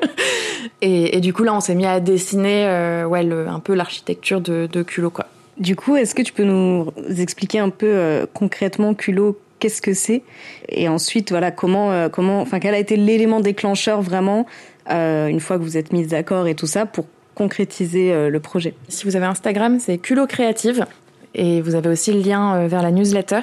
et, 0.80 1.16
et, 1.16 1.20
du 1.20 1.32
coup, 1.32 1.42
là, 1.42 1.54
on 1.54 1.60
s'est 1.60 1.74
mis 1.74 1.86
à 1.86 2.00
dessiner 2.00 3.04
ouais, 3.08 3.22
le, 3.22 3.48
un 3.48 3.60
peu 3.60 3.74
l'architecture 3.74 4.40
de, 4.40 4.68
de 4.70 4.82
Culot, 4.82 5.10
quoi. 5.10 5.26
Du 5.58 5.76
coup, 5.76 5.96
est-ce 5.96 6.14
que 6.14 6.22
tu 6.22 6.32
peux 6.32 6.42
nous 6.42 6.92
expliquer 7.18 7.60
un 7.60 7.70
peu 7.70 8.26
concrètement 8.34 8.94
Culot 8.94 9.38
qu'est-ce 9.60 9.80
que 9.80 9.94
c'est? 9.94 10.22
Et 10.68 10.88
ensuite, 10.88 11.30
voilà, 11.30 11.52
comment, 11.52 12.08
comment, 12.08 12.40
enfin, 12.40 12.58
quel 12.58 12.74
a 12.74 12.78
été 12.78 12.96
l'élément 12.96 13.40
déclencheur 13.40 14.02
vraiment 14.02 14.46
une 14.88 15.40
fois 15.40 15.56
que 15.58 15.62
vous 15.62 15.76
êtes 15.76 15.92
mis 15.92 16.06
d'accord 16.06 16.48
et 16.48 16.56
tout 16.56 16.66
ça 16.66 16.86
pour 16.86 17.06
concrétiser 17.36 18.28
le 18.28 18.40
projet? 18.40 18.74
Si 18.88 19.04
vous 19.04 19.14
avez 19.14 19.26
Instagram, 19.26 19.78
c'est 19.78 19.98
Culot 19.98 20.26
Créative 20.26 20.86
et 21.34 21.60
vous 21.60 21.74
avez 21.74 21.88
aussi 21.88 22.12
le 22.12 22.20
lien 22.20 22.66
vers 22.66 22.82
la 22.82 22.90
newsletter. 22.90 23.40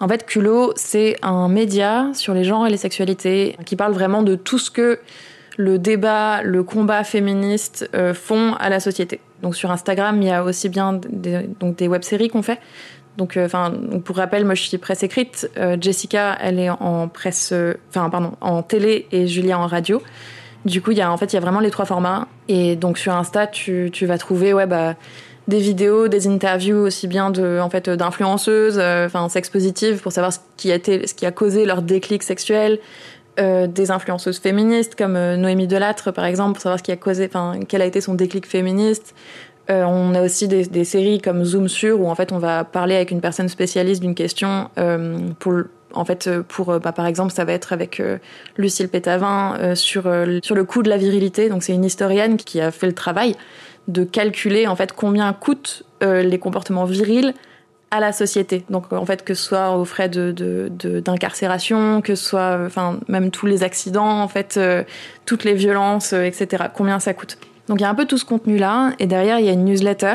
En 0.00 0.08
fait, 0.08 0.26
Culot, 0.26 0.72
c'est 0.76 1.16
un 1.22 1.48
média 1.48 2.10
sur 2.14 2.34
les 2.34 2.44
genres 2.44 2.66
et 2.66 2.70
les 2.70 2.76
sexualités 2.76 3.56
qui 3.64 3.76
parle 3.76 3.92
vraiment 3.92 4.22
de 4.22 4.34
tout 4.34 4.58
ce 4.58 4.70
que 4.70 5.00
le 5.56 5.78
débat, 5.78 6.42
le 6.42 6.62
combat 6.62 7.04
féministe 7.04 7.88
font 8.14 8.54
à 8.54 8.68
la 8.68 8.80
société. 8.80 9.20
Donc 9.42 9.56
sur 9.56 9.70
Instagram, 9.70 10.20
il 10.20 10.28
y 10.28 10.30
a 10.30 10.42
aussi 10.42 10.68
bien 10.68 10.98
des, 11.08 11.48
donc 11.60 11.76
des 11.76 11.86
web-séries 11.86 12.28
qu'on 12.28 12.42
fait. 12.42 12.60
Donc, 13.16 13.36
euh, 13.36 13.46
enfin, 13.46 13.72
pour 14.04 14.16
rappel, 14.16 14.44
moi 14.44 14.54
je 14.54 14.62
suis 14.62 14.78
presse 14.78 15.02
écrite. 15.02 15.50
Euh, 15.56 15.76
Jessica, 15.80 16.36
elle 16.40 16.58
est 16.58 16.70
en 16.70 17.08
presse, 17.08 17.50
euh, 17.52 17.74
enfin 17.90 18.10
pardon, 18.10 18.32
en 18.40 18.62
télé 18.62 19.06
et 19.12 19.26
Julia 19.26 19.58
en 19.58 19.66
radio. 19.66 20.02
Du 20.64 20.80
coup, 20.82 20.90
il 20.92 20.98
y 20.98 21.02
a 21.02 21.12
en 21.12 21.16
fait 21.16 21.32
il 21.32 21.34
y 21.34 21.36
a 21.36 21.40
vraiment 21.40 21.60
les 21.60 21.70
trois 21.70 21.84
formats. 21.84 22.26
Et 22.48 22.74
donc 22.74 22.98
sur 22.98 23.12
Insta, 23.12 23.46
tu, 23.46 23.90
tu 23.92 24.06
vas 24.06 24.18
trouver 24.18 24.52
ouais 24.52 24.66
bah 24.66 24.94
des 25.48 25.58
vidéos, 25.58 26.08
des 26.08 26.26
interviews 26.26 26.78
aussi 26.78 27.06
bien 27.06 27.30
de 27.30 27.58
en 27.60 27.70
fait 27.70 27.90
d'influenceuses, 27.90 28.78
enfin 28.78 29.28
sex 29.28 29.50
positives 29.50 30.00
pour 30.00 30.12
savoir 30.12 30.32
ce 30.32 30.38
qui 30.56 30.72
a 30.72 30.74
été, 30.74 31.06
ce 31.06 31.14
qui 31.14 31.26
a 31.26 31.32
causé 31.32 31.64
leur 31.66 31.82
déclic 31.82 32.22
sexuel. 32.22 32.78
des 33.36 33.90
influenceuses 33.90 34.38
féministes 34.38 34.94
comme 34.94 35.14
Noémie 35.14 35.66
Delattre 35.66 36.12
par 36.12 36.24
exemple 36.24 36.52
pour 36.54 36.62
savoir 36.62 36.78
ce 36.78 36.84
qui 36.84 36.92
a 36.92 36.96
causé, 36.96 37.26
enfin 37.26 37.60
quel 37.68 37.82
a 37.82 37.86
été 37.86 38.00
son 38.00 38.14
déclic 38.14 38.46
féministe. 38.46 39.14
Euh, 39.70 39.84
on 39.84 40.14
a 40.14 40.22
aussi 40.22 40.46
des, 40.46 40.84
séries 40.84 41.20
comme 41.22 41.42
Zoom 41.42 41.68
sur 41.68 42.00
où 42.00 42.08
en 42.08 42.14
fait 42.14 42.32
on 42.32 42.38
va 42.38 42.64
parler 42.64 42.96
avec 42.96 43.10
une 43.10 43.22
personne 43.22 43.48
spécialiste 43.48 44.02
d'une 44.02 44.14
question 44.14 44.68
euh, 44.76 45.18
en 45.94 46.04
fait 46.04 46.28
pour 46.48 46.78
bah, 46.80 46.92
par 46.92 47.06
exemple 47.06 47.32
ça 47.32 47.46
va 47.46 47.52
être 47.54 47.72
avec 47.72 47.98
euh, 47.98 48.18
Lucille 48.58 48.90
Pétavin 48.90 49.74
sur 49.74 50.02
sur 50.42 50.54
le 50.54 50.64
coût 50.64 50.82
de 50.82 50.90
la 50.90 50.98
virilité 50.98 51.48
donc 51.48 51.62
c'est 51.62 51.72
une 51.72 51.84
historienne 51.84 52.36
qui 52.36 52.60
a 52.60 52.70
fait 52.70 52.86
le 52.86 52.92
travail 52.92 53.36
de 53.88 54.04
calculer 54.04 54.66
en 54.66 54.76
fait 54.76 54.92
combien 54.92 55.32
coûtent 55.32 55.84
les 56.02 56.38
comportements 56.38 56.84
virils 56.84 57.32
à 57.90 57.98
la 57.98 58.12
société. 58.12 58.64
Donc 58.68 58.92
en 58.92 59.06
fait 59.06 59.24
que 59.24 59.32
ce 59.32 59.42
soit 59.42 59.76
aux 59.76 59.86
frais 59.86 60.10
de, 60.10 60.68
d'incarcération, 61.00 62.02
que 62.02 62.14
ce 62.14 62.24
soit 62.24 62.58
enfin 62.66 62.98
même 63.08 63.30
tous 63.30 63.46
les 63.46 63.62
accidents, 63.62 64.20
en 64.20 64.28
fait 64.28 64.60
toutes 65.24 65.44
les 65.44 65.54
violences, 65.54 66.12
etc. 66.12 66.64
Combien 66.74 67.00
ça 67.00 67.14
coûte. 67.14 67.38
Donc 67.68 67.80
il 67.80 67.82
y 67.82 67.86
a 67.86 67.90
un 67.90 67.94
peu 67.94 68.04
tout 68.04 68.18
ce 68.18 68.24
contenu-là, 68.24 68.92
et 68.98 69.06
derrière 69.06 69.38
il 69.38 69.46
y 69.46 69.48
a 69.48 69.52
une 69.52 69.64
newsletter 69.64 70.14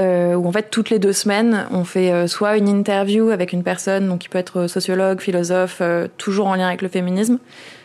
euh, 0.00 0.34
où 0.34 0.46
en 0.46 0.52
fait 0.52 0.70
toutes 0.70 0.90
les 0.90 0.98
deux 0.98 1.12
semaines 1.12 1.66
on 1.70 1.84
fait 1.84 2.12
euh, 2.12 2.26
soit 2.26 2.56
une 2.56 2.68
interview 2.68 3.30
avec 3.30 3.52
une 3.52 3.62
personne, 3.62 4.08
donc 4.08 4.20
qui 4.20 4.28
peut 4.28 4.38
être 4.38 4.66
sociologue, 4.66 5.20
philosophe, 5.20 5.78
euh, 5.80 6.08
toujours 6.18 6.48
en 6.48 6.54
lien 6.54 6.66
avec 6.66 6.82
le 6.82 6.88
féminisme, 6.88 7.38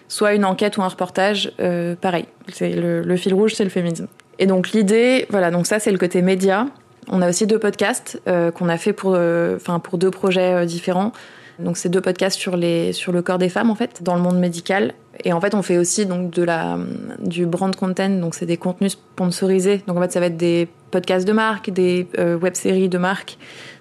soit 0.08 0.34
une 0.34 0.44
enquête 0.44 0.78
ou 0.78 0.84
un 0.84 0.88
reportage, 0.88 1.54
euh, 1.60 1.96
pareil. 1.96 2.26
C'est 2.52 2.72
le, 2.72 3.16
fil 3.16 3.34
rouge, 3.34 3.54
c'est 3.54 3.64
le 3.64 3.70
féminisme. 3.70 4.08
Et 4.42 4.48
donc 4.48 4.72
l'idée, 4.72 5.28
voilà, 5.30 5.52
donc 5.52 5.66
ça 5.68 5.80
c'est 5.80 5.92
le 5.92 5.98
côté 5.98 6.22
média. 6.22 6.68
On 7.08 7.22
a 7.22 7.30
aussi 7.30 7.48
deux 7.48 7.60
podcasts 7.60 8.20
qu'on 8.26 8.70
a 8.70 8.78
fait 8.78 8.92
pour, 8.92 9.18
enfin 9.56 9.80
pour 9.80 9.98
deux 9.98 10.12
projets 10.12 10.66
différents. 10.66 11.14
Donc 11.62 11.78
c'est 11.78 11.90
deux 11.90 12.02
podcasts 12.02 12.38
sur 12.38 12.58
les 12.58 12.94
sur 12.94 13.12
le 13.12 13.22
corps 13.22 13.38
des 13.38 13.50
femmes 13.50 13.70
en 13.70 13.76
fait 13.76 14.04
dans 14.04 14.16
le 14.16 14.22
monde 14.22 14.40
médical. 14.40 14.94
Et 15.24 15.34
en 15.34 15.42
fait 15.42 15.54
on 15.54 15.62
fait 15.62 15.78
aussi 15.78 16.06
donc 16.06 16.32
de 16.32 16.44
la 16.44 16.78
du 17.20 17.46
brand 17.46 17.76
content 17.76 18.10
donc 18.10 18.36
c'est 18.36 18.46
des 18.46 18.58
contenus 18.58 18.94
sponsorisés. 18.94 19.84
Donc 19.88 19.98
en 19.98 20.02
fait 20.02 20.12
ça 20.12 20.20
va 20.20 20.28
être 20.28 20.38
des 20.38 20.68
podcasts 20.90 21.28
de 21.28 21.34
marque, 21.34 21.70
des 21.70 22.08
euh, 22.18 22.38
web-séries 22.38 22.90
de 22.90 22.98
marque. 22.98 23.38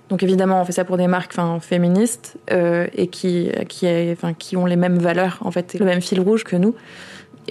Donc 0.08 0.22
évidemment 0.22 0.60
on 0.60 0.64
fait 0.64 0.72
ça 0.72 0.84
pour 0.84 0.96
des 0.96 1.06
marques 1.06 1.32
enfin 1.32 1.58
féministes 1.60 2.36
euh, 2.50 2.86
et 2.94 3.06
qui 3.06 3.50
qui 3.68 3.86
enfin 4.12 4.34
qui 4.34 4.56
ont 4.56 4.66
les 4.66 4.76
mêmes 4.76 4.98
valeurs 4.98 5.38
en 5.42 5.50
fait 5.50 5.74
le 5.78 5.86
même 5.86 6.00
fil 6.00 6.20
rouge 6.20 6.44
que 6.44 6.56
nous. 6.56 6.74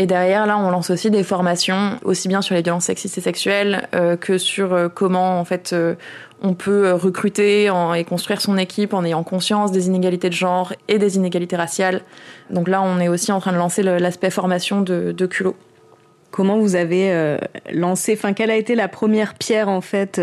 Et 0.01 0.05
derrière, 0.05 0.45
là, 0.45 0.57
on 0.57 0.69
lance 0.71 0.91
aussi 0.91 1.11
des 1.11 1.23
formations, 1.23 1.99
aussi 2.05 2.29
bien 2.29 2.41
sur 2.41 2.55
les 2.55 2.61
violences 2.61 2.85
sexistes 2.85 3.17
et 3.17 3.21
sexuelles 3.21 3.85
euh, 3.93 4.15
que 4.15 4.37
sur 4.37 4.73
euh, 4.73 4.87
comment, 4.87 5.41
en 5.41 5.43
fait, 5.43 5.71
euh, 5.73 5.95
on 6.41 6.53
peut 6.53 6.93
recruter 6.93 7.65
et 7.65 8.03
construire 8.05 8.39
son 8.39 8.57
équipe 8.57 8.93
en 8.93 9.03
ayant 9.03 9.23
conscience 9.23 9.73
des 9.73 9.87
inégalités 9.87 10.29
de 10.29 10.33
genre 10.33 10.71
et 10.87 10.99
des 10.99 11.17
inégalités 11.17 11.57
raciales. 11.57 12.01
Donc 12.49 12.69
là, 12.69 12.81
on 12.81 13.01
est 13.01 13.09
aussi 13.09 13.33
en 13.33 13.41
train 13.41 13.51
de 13.51 13.57
lancer 13.57 13.83
l'aspect 13.83 14.29
formation 14.29 14.79
de, 14.79 15.11
de 15.11 15.25
culot. 15.25 15.57
Comment 16.31 16.57
vous 16.59 16.75
avez 16.75 17.37
lancé, 17.73 18.13
enfin 18.13 18.31
quelle 18.33 18.51
a 18.51 18.55
été 18.55 18.75
la 18.75 18.87
première 18.87 19.33
pierre 19.33 19.67
en 19.67 19.81
fait 19.81 20.21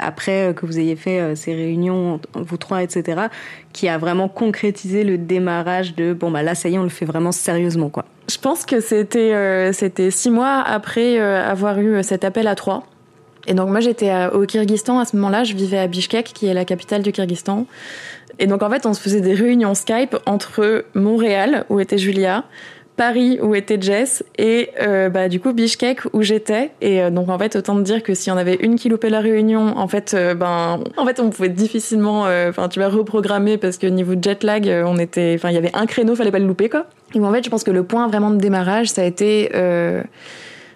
après 0.00 0.54
que 0.56 0.66
vous 0.66 0.80
ayez 0.80 0.96
fait 0.96 1.36
ces 1.36 1.54
réunions, 1.54 2.18
vous 2.34 2.56
trois, 2.56 2.82
etc., 2.82 3.26
qui 3.72 3.88
a 3.88 3.98
vraiment 3.98 4.28
concrétisé 4.28 5.04
le 5.04 5.18
démarrage 5.18 5.94
de 5.94 6.14
bon 6.14 6.30
bah 6.30 6.42
là 6.42 6.54
ça 6.54 6.70
y 6.70 6.74
est 6.74 6.78
on 6.78 6.82
le 6.82 6.88
fait 6.88 7.04
vraiment 7.04 7.30
sérieusement 7.30 7.90
quoi? 7.90 8.06
Je 8.30 8.38
pense 8.38 8.66
que 8.66 8.80
c'était 8.80 9.32
euh, 9.32 9.72
six 10.10 10.30
mois 10.30 10.60
après 10.60 11.18
euh, 11.18 11.42
avoir 11.42 11.78
eu 11.80 12.02
cet 12.02 12.24
appel 12.24 12.46
à 12.46 12.54
trois. 12.54 12.84
Et 13.46 13.54
donc 13.54 13.70
moi 13.70 13.80
j'étais 13.80 14.12
au 14.26 14.44
Kyrgyzstan 14.44 14.98
à 14.98 15.06
ce 15.06 15.16
moment-là, 15.16 15.42
je 15.42 15.54
vivais 15.54 15.78
à 15.78 15.86
Bishkek 15.86 16.32
qui 16.34 16.46
est 16.46 16.54
la 16.54 16.66
capitale 16.66 17.02
du 17.02 17.12
Kyrgyzstan. 17.12 17.66
Et 18.38 18.46
donc 18.46 18.62
en 18.62 18.68
fait 18.68 18.84
on 18.84 18.92
se 18.92 19.00
faisait 19.00 19.22
des 19.22 19.32
réunions 19.32 19.74
Skype 19.74 20.16
entre 20.26 20.84
Montréal 20.94 21.64
où 21.70 21.80
était 21.80 21.96
Julia, 21.96 22.44
Paris 22.98 23.38
où 23.40 23.54
était 23.54 23.80
Jess 23.80 24.24
et 24.36 24.70
euh, 24.82 25.08
bah, 25.08 25.28
du 25.28 25.38
coup 25.38 25.52
Bishkek 25.52 26.00
où 26.12 26.22
j'étais. 26.22 26.72
Et 26.80 27.00
euh, 27.00 27.10
donc 27.10 27.28
en 27.28 27.38
fait 27.38 27.54
autant 27.54 27.76
te 27.76 27.82
dire 27.82 28.02
que 28.02 28.12
s'il 28.12 28.30
y 28.30 28.34
en 28.34 28.36
avait 28.36 28.56
une 28.56 28.74
qui 28.74 28.88
loupait 28.88 29.08
la 29.08 29.20
réunion 29.20 29.78
en 29.78 29.86
fait 29.86 30.14
euh, 30.14 30.34
ben 30.34 30.80
en 30.96 31.06
fait 31.06 31.20
on 31.20 31.30
pouvait 31.30 31.48
difficilement 31.48 32.26
enfin 32.48 32.68
tu 32.68 32.80
vas 32.80 32.88
reprogrammer 32.88 33.56
parce 33.56 33.78
que 33.78 33.86
niveau 33.86 34.14
jet 34.20 34.42
lag 34.42 34.68
on 34.84 34.98
était 34.98 35.34
enfin 35.36 35.50
il 35.50 35.54
y 35.54 35.58
avait 35.58 35.70
un 35.74 35.86
créneau 35.86 36.16
fallait 36.16 36.32
pas 36.32 36.40
le 36.40 36.46
louper 36.46 36.68
quoi. 36.68 36.86
Et 37.14 37.20
en 37.20 37.32
fait 37.32 37.44
je 37.44 37.50
pense 37.50 37.62
que 37.62 37.70
le 37.70 37.84
point 37.84 38.08
vraiment 38.08 38.30
de 38.30 38.38
démarrage 38.38 38.88
ça 38.88 39.02
a 39.02 39.04
été 39.04 39.48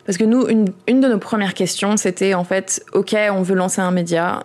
parce 0.05 0.19
que 0.19 0.25
nous, 0.25 0.49
une, 0.49 0.67
une, 0.89 1.01
de 1.01 1.07
nos 1.07 1.19
premières 1.19 1.55
questions, 1.55 1.97
c'était 1.97 2.35
en 2.35 2.43
fait, 2.43 2.85
ok, 2.93 3.15
on 3.31 3.43
veut 3.43 3.55
lancer 3.55 3.81
un 3.81 3.93
média, 3.93 4.43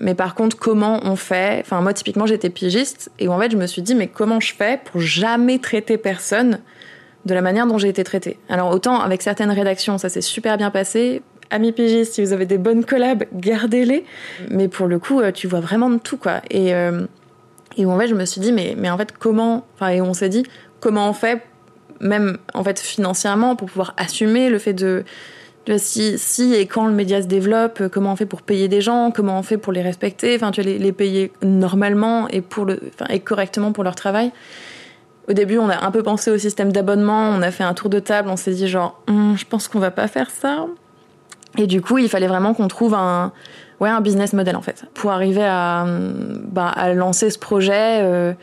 mais 0.00 0.16
par 0.16 0.34
contre, 0.34 0.58
comment 0.58 0.98
on 1.04 1.14
fait? 1.14 1.60
Enfin, 1.60 1.80
moi, 1.82 1.92
typiquement, 1.92 2.26
j'étais 2.26 2.50
pigiste, 2.50 3.08
et 3.20 3.28
en 3.28 3.38
fait, 3.38 3.52
je 3.52 3.56
me 3.56 3.68
suis 3.68 3.80
dit, 3.82 3.94
mais 3.94 4.08
comment 4.08 4.40
je 4.40 4.52
fais 4.52 4.80
pour 4.84 5.00
jamais 5.00 5.60
traiter 5.60 5.98
personne 5.98 6.58
de 7.24 7.34
la 7.34 7.42
manière 7.42 7.66
dont 7.66 7.78
j'ai 7.78 7.88
été 7.88 8.04
traitée 8.04 8.38
Alors, 8.48 8.70
autant 8.70 9.00
avec 9.00 9.22
certaines 9.22 9.50
rédactions, 9.50 9.98
ça 9.98 10.08
s'est 10.08 10.20
super 10.20 10.56
bien 10.56 10.70
passé. 10.70 11.22
Amis 11.50 11.72
pigistes, 11.72 12.14
si 12.14 12.24
vous 12.24 12.32
avez 12.32 12.46
des 12.46 12.58
bonnes 12.58 12.84
collabs, 12.84 13.24
gardez-les. 13.34 14.04
Mais 14.50 14.68
pour 14.68 14.86
le 14.86 14.98
coup, 14.98 15.20
tu 15.32 15.46
vois 15.46 15.60
vraiment 15.60 15.90
de 15.90 15.98
tout, 15.98 16.16
quoi. 16.16 16.40
Et, 16.50 16.74
euh, 16.74 17.06
et 17.76 17.86
en 17.86 17.98
fait, 17.98 18.08
je 18.08 18.14
me 18.14 18.24
suis 18.24 18.40
dit, 18.40 18.52
mais, 18.52 18.74
mais 18.76 18.90
en 18.90 18.96
fait, 18.96 19.12
comment 19.16 19.66
Enfin, 19.74 19.88
et 19.90 20.00
on 20.00 20.14
s'est 20.14 20.28
dit, 20.28 20.44
comment 20.80 21.08
on 21.08 21.12
fait 21.12 21.42
même 22.02 22.36
en 22.52 22.62
fait 22.62 22.80
financièrement 22.80 23.56
pour 23.56 23.68
pouvoir 23.68 23.94
assumer 23.96 24.50
le 24.50 24.58
fait 24.58 24.74
de, 24.74 25.04
si, 25.76 26.18
si 26.18 26.54
et 26.54 26.66
quand 26.66 26.86
le 26.86 26.92
média 26.92 27.22
se 27.22 27.26
développe, 27.28 27.88
comment 27.90 28.12
on 28.12 28.16
fait 28.16 28.26
pour 28.26 28.42
payer 28.42 28.68
des 28.68 28.80
gens, 28.80 29.10
comment 29.12 29.38
on 29.38 29.42
fait 29.42 29.56
pour 29.56 29.72
les 29.72 29.82
respecter, 29.82 30.34
enfin 30.34 30.50
tu 30.50 30.60
les, 30.60 30.92
payer 30.92 31.32
normalement 31.42 32.28
et 32.28 32.40
pour 32.40 32.64
le, 32.64 32.80
et 33.08 33.20
correctement 33.20 33.72
pour 33.72 33.84
leur 33.84 33.94
travail. 33.94 34.32
Au 35.32 35.34
début, 35.34 35.56
on 35.56 35.70
a 35.70 35.82
un 35.82 35.90
peu 35.90 36.02
pensé 36.02 36.30
au 36.30 36.36
système 36.36 36.72
d'abonnement, 36.72 37.30
on 37.30 37.40
a 37.40 37.50
fait 37.50 37.64
un 37.64 37.72
tour 37.72 37.88
de 37.88 38.00
table, 38.00 38.28
on 38.28 38.36
s'est 38.36 38.52
dit 38.52 38.68
genre, 38.68 39.00
hm, 39.08 39.34
je 39.34 39.46
pense 39.46 39.66
qu'on 39.66 39.78
va 39.78 39.90
pas 39.90 40.06
faire 40.06 40.28
ça. 40.28 40.66
Et 41.56 41.66
du 41.66 41.80
coup, 41.80 41.96
il 41.96 42.10
fallait 42.10 42.26
vraiment 42.26 42.52
qu'on 42.52 42.68
trouve 42.68 42.92
un, 42.92 43.32
ouais, 43.80 43.88
un 43.88 44.02
business 44.02 44.34
model 44.34 44.56
en 44.56 44.60
fait, 44.60 44.84
pour 44.92 45.10
arriver 45.10 45.42
à, 45.42 45.86
bah, 45.86 46.74
lancer 46.92 47.30
ce 47.30 47.38
projet. 47.38 48.00
Euh, 48.02 48.34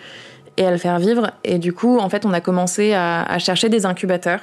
et 0.60 0.66
à 0.66 0.72
le 0.72 0.78
faire 0.78 1.00
vivre. 1.00 1.32
Et 1.46 1.58
du 1.58 1.72
coup, 1.72 2.00
en 2.00 2.10
fait, 2.10 2.26
on 2.26 2.34
a 2.34 2.42
commencé 2.42 2.94
à, 2.94 3.40
chercher 3.40 3.70
des 3.70 3.86
incubateurs. 3.86 4.42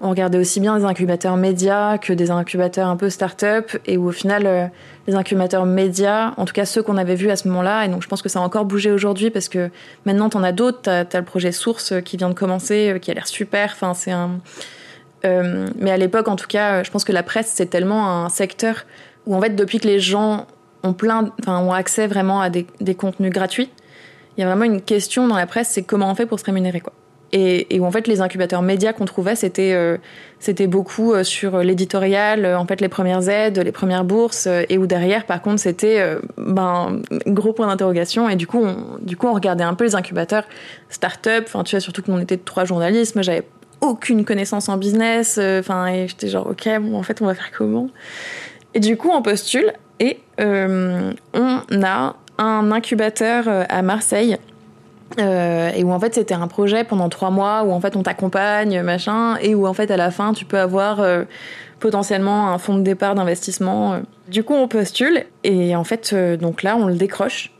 On 0.00 0.10
regardait 0.10 0.36
aussi 0.36 0.58
bien 0.58 0.76
des 0.76 0.84
incubateurs 0.84 1.36
médias 1.36 1.98
que 1.98 2.12
des 2.12 2.32
incubateurs 2.32 2.88
un 2.88 2.96
peu 2.96 3.08
start-up. 3.08 3.70
Et 3.86 3.96
où 3.96 4.08
au 4.08 4.12
final, 4.12 4.42
euh, 4.44 4.66
les 5.06 5.14
incubateurs 5.14 5.64
médias, 5.64 6.32
en 6.36 6.46
tout 6.46 6.52
cas 6.52 6.64
ceux 6.64 6.82
qu'on 6.82 6.96
avait 6.96 7.14
vus 7.14 7.30
à 7.30 7.36
ce 7.36 7.46
moment-là, 7.46 7.84
et 7.84 7.88
donc 7.88 8.02
je 8.02 8.08
pense 8.08 8.22
que 8.22 8.28
ça 8.28 8.40
a 8.40 8.42
encore 8.42 8.64
bougé 8.64 8.90
aujourd'hui 8.90 9.30
parce 9.30 9.48
que 9.48 9.70
maintenant, 10.04 10.28
t'en 10.28 10.42
as 10.42 10.50
d'autres. 10.50 10.80
T'as 10.82 11.04
as 11.04 11.18
le 11.18 11.24
projet 11.24 11.52
Source 11.52 11.94
qui 12.04 12.16
vient 12.16 12.28
de 12.28 12.34
commencer, 12.34 12.98
qui 13.00 13.12
a 13.12 13.14
l'air 13.14 13.28
super. 13.28 13.70
Enfin, 13.72 13.94
c'est 13.94 14.10
un. 14.10 14.40
Euh, 15.24 15.68
mais 15.78 15.92
à 15.92 15.96
l'époque, 15.96 16.26
en 16.26 16.34
tout 16.34 16.48
cas, 16.48 16.82
je 16.82 16.90
pense 16.90 17.04
que 17.04 17.12
la 17.12 17.22
presse, 17.22 17.52
c'est 17.54 17.66
tellement 17.66 18.24
un 18.24 18.28
secteur 18.28 18.84
où, 19.26 19.36
en 19.36 19.40
fait, 19.40 19.54
depuis 19.54 19.78
que 19.78 19.86
les 19.86 20.00
gens 20.00 20.48
ont 20.82 20.92
plein, 20.92 21.30
enfin, 21.40 21.60
ont 21.60 21.72
accès 21.72 22.08
vraiment 22.08 22.40
à 22.40 22.50
des 22.50 22.94
contenus 22.96 23.30
gratuits, 23.30 23.70
il 24.36 24.40
y 24.40 24.44
a 24.44 24.46
vraiment 24.46 24.64
une 24.64 24.80
question 24.80 25.28
dans 25.28 25.36
la 25.36 25.46
presse, 25.46 25.68
c'est 25.68 25.82
comment 25.82 26.10
on 26.10 26.14
fait 26.14 26.26
pour 26.26 26.40
se 26.40 26.44
rémunérer 26.44 26.80
quoi. 26.80 26.92
Et, 27.34 27.80
où 27.80 27.86
en 27.86 27.90
fait 27.90 28.08
les 28.08 28.20
incubateurs 28.20 28.60
médias 28.60 28.92
qu'on 28.92 29.06
trouvait, 29.06 29.34
c'était 29.36 29.72
euh, 29.72 29.96
c'était 30.38 30.66
beaucoup 30.66 31.14
euh, 31.14 31.24
sur 31.24 31.60
l'éditorial, 31.60 32.44
euh, 32.44 32.58
en 32.58 32.66
fait 32.66 32.82
les 32.82 32.90
premières 32.90 33.26
aides, 33.26 33.58
les 33.58 33.72
premières 33.72 34.04
bourses, 34.04 34.46
et 34.68 34.76
où 34.76 34.86
derrière 34.86 35.24
par 35.24 35.40
contre 35.40 35.58
c'était 35.58 36.18
ben 36.36 37.00
gros 37.26 37.54
point 37.54 37.68
d'interrogation. 37.68 38.28
Et 38.28 38.36
du 38.36 38.46
coup 38.46 38.62
on, 38.62 38.98
du 39.00 39.16
coup 39.16 39.28
on 39.28 39.32
regardait 39.32 39.64
un 39.64 39.72
peu 39.72 39.84
les 39.84 39.94
incubateurs 39.94 40.44
start-up. 40.90 41.44
Enfin 41.46 41.64
tu 41.64 41.74
vois 41.74 41.80
surtout 41.80 42.02
qu'on 42.02 42.18
était 42.18 42.36
trois 42.36 42.66
journalistes, 42.66 43.14
moi 43.14 43.22
j'avais 43.22 43.44
aucune 43.80 44.26
connaissance 44.26 44.68
en 44.68 44.76
business. 44.76 45.38
Enfin 45.38 45.86
et 45.86 46.08
j'étais 46.08 46.28
genre 46.28 46.46
ok 46.48 46.68
bon 46.82 46.98
en 46.98 47.02
fait 47.02 47.22
on 47.22 47.26
va 47.26 47.34
faire 47.34 47.50
comment? 47.56 47.88
Et 48.74 48.80
du 48.80 48.98
coup 48.98 49.08
on 49.10 49.22
postule 49.22 49.72
et 50.00 50.20
on 50.38 51.14
a 51.82 52.16
un 52.38 52.72
incubateur 52.72 53.44
à 53.68 53.82
Marseille 53.82 54.36
et 55.18 55.84
où 55.84 55.92
en 55.92 56.00
fait 56.00 56.14
c'était 56.14 56.34
un 56.34 56.48
projet 56.48 56.84
pendant 56.84 57.08
trois 57.08 57.30
mois 57.30 57.64
où 57.64 57.72
en 57.72 57.80
fait 57.80 57.96
on 57.96 58.02
t'accompagne 58.02 58.80
machin 58.82 59.36
et 59.42 59.54
où 59.54 59.66
en 59.66 59.74
fait 59.74 59.90
à 59.90 59.96
la 59.96 60.10
fin 60.10 60.32
tu 60.32 60.44
peux 60.46 60.58
avoir 60.58 61.04
potentiellement 61.80 62.50
un 62.50 62.58
fonds 62.58 62.78
de 62.78 62.82
départ 62.82 63.14
d'investissement. 63.14 64.00
Du 64.28 64.42
coup 64.42 64.54
on 64.54 64.68
postule 64.68 65.24
et 65.44 65.76
en 65.76 65.84
fait 65.84 66.14
donc 66.14 66.62
là 66.62 66.76
on 66.76 66.86
le 66.86 66.94
décroche. 66.94 67.52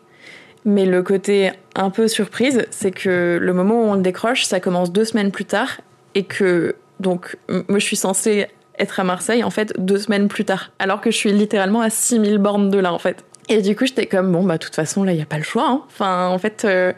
Mais 0.64 0.86
le 0.86 1.02
côté 1.02 1.50
un 1.74 1.90
peu 1.90 2.06
surprise, 2.06 2.64
c'est 2.70 2.92
que 2.92 3.38
le 3.40 3.52
moment 3.52 3.82
où 3.82 3.84
on 3.88 3.94
le 3.94 4.02
décroche, 4.02 4.44
ça 4.44 4.60
commence 4.60 4.92
deux 4.92 5.04
semaines 5.04 5.32
plus 5.32 5.44
tard 5.44 5.80
et 6.14 6.24
que 6.24 6.76
donc 7.00 7.36
moi 7.48 7.78
je 7.78 7.84
suis 7.84 7.96
censée 7.96 8.46
être 8.78 9.00
à 9.00 9.04
Marseille 9.04 9.44
en 9.44 9.50
fait 9.50 9.74
deux 9.78 9.98
semaines 9.98 10.28
plus 10.28 10.44
tard, 10.44 10.70
alors 10.78 11.00
que 11.00 11.10
je 11.10 11.16
suis 11.16 11.32
littéralement 11.32 11.80
à 11.80 11.90
6000 11.90 12.38
bornes 12.38 12.70
de 12.70 12.78
là 12.78 12.92
en 12.92 12.98
fait. 12.98 13.24
Et 13.52 13.60
du 13.60 13.76
coup 13.76 13.84
j'étais 13.84 14.06
comme 14.06 14.32
bon 14.32 14.44
bah 14.44 14.54
de 14.54 14.64
toute 14.64 14.74
façon 14.74 15.04
là 15.04 15.12
il 15.12 15.18
y 15.18 15.22
a 15.22 15.26
pas 15.26 15.36
le 15.36 15.42
choix. 15.42 15.68
Hein. 15.68 15.82
Enfin 15.86 16.28
en 16.28 16.38
fait 16.38 16.64
euh, 16.64 16.94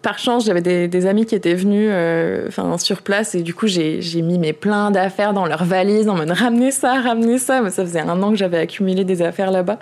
par 0.00 0.18
chance 0.18 0.46
j'avais 0.46 0.62
des, 0.62 1.06
amis 1.06 1.26
qui 1.26 1.34
étaient 1.34 1.54
venus 1.54 1.90
euh, 1.92 2.48
sur 2.78 3.02
place 3.02 3.34
et 3.34 3.42
du 3.42 3.52
coup 3.52 3.66
j'ai 3.66 4.00
mis 4.22 4.38
mes 4.38 4.54
plein 4.54 4.90
d'affaires 4.90 5.34
dans 5.34 5.44
leur 5.44 5.64
valise 5.64 6.08
en 6.08 6.14
me 6.14 6.24
ramener 6.32 6.70
ça, 6.70 6.94
ramener 6.94 7.36
ça. 7.36 7.60
Mais 7.60 7.68
ça 7.68 7.84
faisait 7.84 8.00
un 8.00 8.22
an 8.22 8.30
que 8.30 8.36
j'avais 8.36 8.56
accumulé 8.56 9.04
des 9.04 9.20
affaires 9.20 9.50
là-bas. 9.50 9.78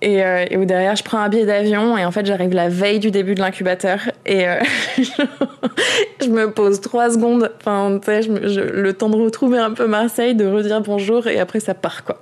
Et, 0.00 0.24
euh, 0.24 0.44
où 0.56 0.64
derrière 0.64 0.94
je 0.94 1.02
prends 1.02 1.18
un 1.18 1.28
billet 1.28 1.46
d'avion 1.46 1.98
et 1.98 2.04
en 2.04 2.12
fait 2.12 2.24
j'arrive 2.24 2.54
la 2.54 2.68
veille 2.68 3.00
du 3.00 3.10
début 3.10 3.34
de 3.34 3.40
l'incubateur 3.40 3.98
et 4.26 4.48
euh, 4.48 4.60
je 6.20 6.28
me 6.28 6.50
pose 6.52 6.80
trois 6.80 7.10
secondes, 7.10 7.50
enfin 7.58 7.98
tu 8.00 8.06
sais, 8.06 8.28
le 8.28 8.92
temps 8.92 9.08
de 9.08 9.16
retrouver 9.16 9.58
un 9.58 9.72
peu 9.72 9.88
Marseille, 9.88 10.36
de 10.36 10.46
redire 10.46 10.80
bonjour 10.82 11.26
et 11.26 11.40
après 11.40 11.60
ça 11.60 11.74
part 11.74 12.04
quoi. 12.04 12.20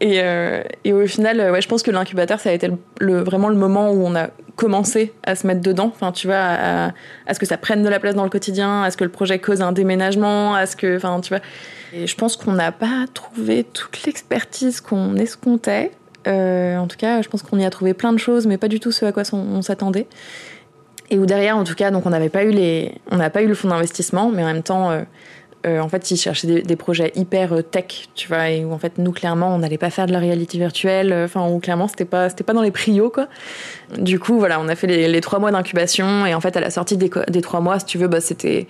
Et, 0.00 0.20
euh, 0.22 0.62
et 0.84 0.92
au 0.92 1.06
final, 1.06 1.50
ouais, 1.50 1.60
je 1.60 1.68
pense 1.68 1.82
que 1.82 1.90
l'incubateur 1.90 2.38
ça 2.38 2.50
a 2.50 2.52
été 2.52 2.70
le, 3.00 3.20
vraiment 3.20 3.48
le 3.48 3.56
moment 3.56 3.90
où 3.90 4.04
on 4.04 4.14
a 4.14 4.28
commencé 4.54 5.12
à 5.24 5.34
se 5.34 5.46
mettre 5.46 5.60
dedans. 5.60 5.90
Enfin, 5.94 6.12
tu 6.12 6.26
vois, 6.26 6.36
à, 6.36 6.92
à, 7.26 7.34
ce 7.34 7.38
que 7.38 7.46
ça 7.46 7.56
prenne 7.56 7.82
de 7.82 7.88
la 7.88 7.98
place 7.98 8.14
dans 8.14 8.24
le 8.24 8.30
quotidien, 8.30 8.82
à 8.82 8.90
ce 8.90 8.96
que 8.96 9.04
le 9.04 9.10
projet 9.10 9.38
cause 9.38 9.60
un 9.60 9.72
déménagement, 9.72 10.54
à 10.54 10.66
ce 10.66 10.76
que, 10.76 10.96
enfin, 10.96 11.20
tu 11.20 11.30
vois. 11.30 11.42
Et 11.92 12.06
je 12.06 12.16
pense 12.16 12.36
qu'on 12.36 12.52
n'a 12.52 12.72
pas 12.72 13.06
trouvé 13.14 13.64
toute 13.64 14.04
l'expertise 14.04 14.80
qu'on 14.80 15.16
escomptait. 15.16 15.92
Euh, 16.26 16.76
en 16.76 16.86
tout 16.86 16.96
cas, 16.96 17.22
je 17.22 17.28
pense 17.28 17.42
qu'on 17.42 17.58
y 17.58 17.64
a 17.64 17.70
trouvé 17.70 17.94
plein 17.94 18.12
de 18.12 18.18
choses, 18.18 18.46
mais 18.46 18.58
pas 18.58 18.68
du 18.68 18.80
tout 18.80 18.92
ce 18.92 19.06
à 19.06 19.12
quoi 19.12 19.22
on, 19.32 19.62
s'attendait. 19.62 20.06
Et 21.10 21.18
où 21.18 21.24
derrière, 21.24 21.56
en 21.56 21.64
tout 21.64 21.74
cas, 21.74 21.90
donc 21.90 22.04
on 22.04 22.10
n'avait 22.10 22.28
pas 22.28 22.44
eu 22.44 22.50
les, 22.50 22.92
on 23.10 23.16
n'a 23.16 23.30
pas 23.30 23.42
eu 23.42 23.46
le 23.46 23.54
fonds 23.54 23.68
d'investissement, 23.68 24.30
mais 24.30 24.42
en 24.42 24.46
même 24.46 24.62
temps, 24.62 24.90
euh, 24.90 25.02
euh, 25.66 25.80
en 25.80 25.88
fait, 25.88 26.10
ils 26.10 26.16
cherchaient 26.16 26.62
des, 26.62 26.76
projets 26.76 27.12
hyper 27.14 27.62
tech, 27.70 28.08
tu 28.14 28.28
vois, 28.28 28.50
et 28.50 28.64
où 28.64 28.72
en 28.72 28.78
fait, 28.78 28.98
nous 28.98 29.12
clairement, 29.12 29.54
on 29.54 29.58
n'allait 29.58 29.78
pas 29.78 29.90
faire 29.90 30.06
de 30.06 30.12
la 30.12 30.18
réalité 30.18 30.58
virtuelle, 30.58 31.12
enfin, 31.24 31.48
où 31.48 31.58
clairement, 31.58 31.88
c'était 31.88 32.04
pas, 32.04 32.28
pas 32.30 32.52
dans 32.52 32.62
les 32.62 32.70
prios, 32.70 33.10
quoi. 33.10 33.28
Du 33.98 34.18
coup, 34.20 34.38
voilà, 34.38 34.60
on 34.60 34.68
a 34.68 34.76
fait 34.76 34.86
les, 34.86 35.20
trois 35.20 35.38
mois 35.38 35.50
d'incubation, 35.50 36.26
et 36.26 36.34
en 36.34 36.40
fait, 36.40 36.56
à 36.56 36.60
la 36.60 36.70
sortie 36.70 36.96
des, 36.96 37.10
des 37.28 37.40
trois 37.40 37.60
mois, 37.60 37.78
si 37.78 37.86
tu 37.86 37.98
veux, 37.98 38.08
bah, 38.08 38.20
c'était 38.20 38.66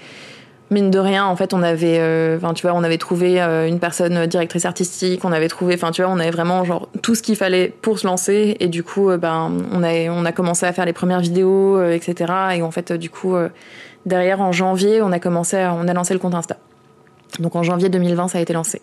mine 0.71 0.91
de 0.91 0.99
rien, 0.99 1.25
en 1.25 1.37
fait, 1.37 1.55
on 1.55 1.63
avait, 1.63 1.99
euh, 1.99 2.39
tu 2.55 2.63
vois, 2.63 2.75
on 2.75 2.85
avait 2.85 2.99
trouvé 2.99 3.41
euh, 3.41 3.67
une 3.67 3.79
personne 3.79 4.27
directrice 4.27 4.65
artistique, 4.65 5.25
on 5.25 5.33
avait 5.33 5.49
trouvé, 5.49 5.75
enfin, 5.75 5.91
tu 5.91 6.03
vois, 6.03 6.11
on 6.11 6.19
avait 6.19 6.31
vraiment 6.31 6.65
genre 6.65 6.89
tout 7.03 7.15
ce 7.15 7.23
qu'il 7.23 7.37
fallait 7.37 7.69
pour 7.69 7.99
se 7.99 8.07
lancer, 8.07 8.57
et 8.61 8.69
du 8.69 8.83
coup, 8.83 9.11
euh, 9.11 9.17
ben, 9.17 9.53
on 9.73 9.83
a, 9.83 10.11
on 10.11 10.25
a 10.25 10.33
commencé 10.33 10.67
à 10.67 10.73
faire 10.73 10.85
les 10.85 10.93
premières 10.93 11.21
vidéos, 11.21 11.83
etc. 11.83 12.33
Et 12.57 12.63
en 12.63 12.71
fait, 12.71 12.93
du 12.93 13.11
coup, 13.11 13.37
derrière, 14.07 14.41
en 14.41 14.53
janvier, 14.53 15.01
on 15.03 15.13
a 15.13 15.19
commencé, 15.19 15.57
on 15.57 15.89
a 15.89 15.93
lancé 15.95 16.13
le 16.13 16.21
compte 16.21 16.35
Insta. 16.35 16.57
Donc 17.39 17.57
en 17.57 17.63
janvier 17.63 17.89
2020, 17.89 18.29
ça 18.29 18.39
a 18.39 18.41
été 18.41 18.53
lancé. 18.53 18.83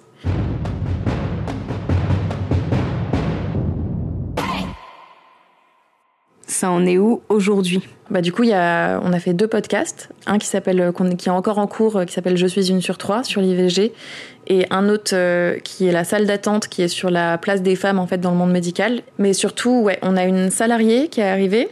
Ça 6.48 6.70
en 6.70 6.86
est 6.86 6.98
où 6.98 7.22
aujourd'hui? 7.28 7.82
Bah, 8.10 8.22
du 8.22 8.32
coup, 8.32 8.44
y 8.44 8.54
a, 8.54 9.02
on 9.04 9.12
a 9.14 9.20
fait 9.20 9.34
deux 9.34 9.48
podcasts. 9.48 10.10
Un 10.26 10.38
qui 10.38 10.48
s'appelle, 10.48 10.80
euh, 10.80 10.92
qui 11.18 11.28
est 11.28 11.32
encore 11.32 11.58
en 11.58 11.68
cours, 11.68 11.98
euh, 11.98 12.06
qui 12.06 12.14
s'appelle 12.14 12.38
Je 12.38 12.48
suis 12.48 12.70
une 12.70 12.82
sur 12.82 12.98
trois 12.98 13.24
sur 13.24 13.42
l'IVG, 13.42 13.92
et 14.48 14.66
un 14.70 14.88
autre 14.88 15.12
euh, 15.14 15.58
qui 15.60 15.88
est 15.88 15.92
la 15.92 16.04
salle 16.04 16.26
d'attente, 16.26 16.68
qui 16.68 16.84
est 16.84 16.88
sur 16.88 17.10
la 17.10 17.38
place 17.38 17.62
des 17.62 17.76
femmes 17.76 18.00
en 18.00 18.08
fait 18.08 18.20
dans 18.20 18.32
le 18.32 18.38
monde 18.38 18.52
médical. 18.52 19.02
Mais 19.18 19.34
surtout, 19.34 19.82
ouais, 19.82 20.00
on 20.02 20.16
a 20.16 20.24
une 20.24 20.52
salariée 20.52 21.08
qui 21.10 21.20
est 21.20 21.28
arrivée, 21.28 21.68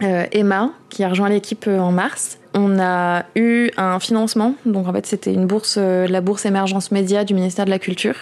Emma, 0.00 0.72
qui 0.90 1.02
a 1.02 1.08
rejoint 1.08 1.30
l'équipe 1.30 1.66
en 1.66 1.90
mars. 1.90 2.38
On 2.56 2.80
a 2.80 3.24
eu 3.36 3.70
un 3.76 4.00
financement, 4.00 4.54
donc 4.64 4.88
en 4.88 4.92
fait 4.92 5.06
c'était 5.06 5.32
une 5.32 5.46
bourse, 5.46 5.76
la 5.76 6.20
bourse 6.20 6.46
émergence 6.46 6.90
média 6.90 7.22
du 7.22 7.34
ministère 7.34 7.66
de 7.66 7.70
la 7.70 7.78
Culture. 7.78 8.16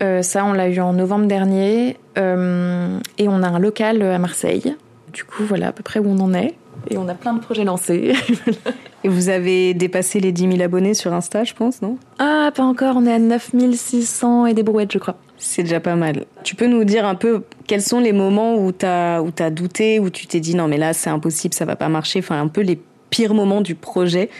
ça, 0.00 0.44
on 0.44 0.52
l'a 0.52 0.68
eu 0.68 0.78
en 0.80 0.92
novembre 0.92 1.26
dernier, 1.26 1.96
et 2.16 3.28
on 3.28 3.42
a 3.42 3.48
un 3.48 3.58
local 3.58 4.02
à 4.02 4.18
Marseille 4.18 4.74
du 5.12 5.24
coup, 5.24 5.44
voilà 5.44 5.68
à 5.68 5.72
peu 5.72 5.82
près 5.82 6.00
où 6.00 6.08
on 6.08 6.18
en 6.20 6.34
est. 6.34 6.54
Et 6.90 6.96
on 6.96 7.08
a 7.08 7.14
plein 7.14 7.34
de 7.34 7.40
projets 7.40 7.64
lancés. 7.64 8.14
et 9.04 9.08
vous 9.08 9.28
avez 9.28 9.74
dépassé 9.74 10.20
les 10.20 10.32
10 10.32 10.52
000 10.52 10.62
abonnés 10.62 10.94
sur 10.94 11.12
Insta, 11.12 11.44
je 11.44 11.54
pense, 11.54 11.82
non? 11.82 11.98
Ah, 12.18 12.50
pas 12.54 12.62
encore. 12.62 12.96
On 12.96 13.04
est 13.04 13.12
à 13.12 13.18
9600 13.18 14.46
et 14.46 14.54
des 14.54 14.62
brouettes, 14.62 14.92
je 14.92 14.98
crois. 14.98 15.16
C'est 15.38 15.64
déjà 15.64 15.80
pas 15.80 15.96
mal. 15.96 16.24
Tu 16.44 16.54
peux 16.54 16.66
nous 16.66 16.84
dire 16.84 17.04
un 17.04 17.14
peu 17.14 17.42
quels 17.66 17.82
sont 17.82 18.00
les 18.00 18.12
moments 18.12 18.54
où 18.54 18.72
tu 18.72 18.86
as, 18.86 19.22
où 19.22 19.30
as 19.38 19.50
douté, 19.50 19.98
où 19.98 20.10
tu 20.10 20.26
t'es 20.26 20.40
dit 20.40 20.54
non, 20.54 20.68
mais 20.68 20.78
là, 20.78 20.92
c'est 20.92 21.10
impossible, 21.10 21.54
ça 21.54 21.64
va 21.64 21.76
pas 21.76 21.88
marcher. 21.88 22.20
Enfin, 22.20 22.40
un 22.40 22.48
peu 22.48 22.60
les 22.60 22.80
pires 23.10 23.34
moments 23.34 23.60
du 23.60 23.74
projet 23.74 24.30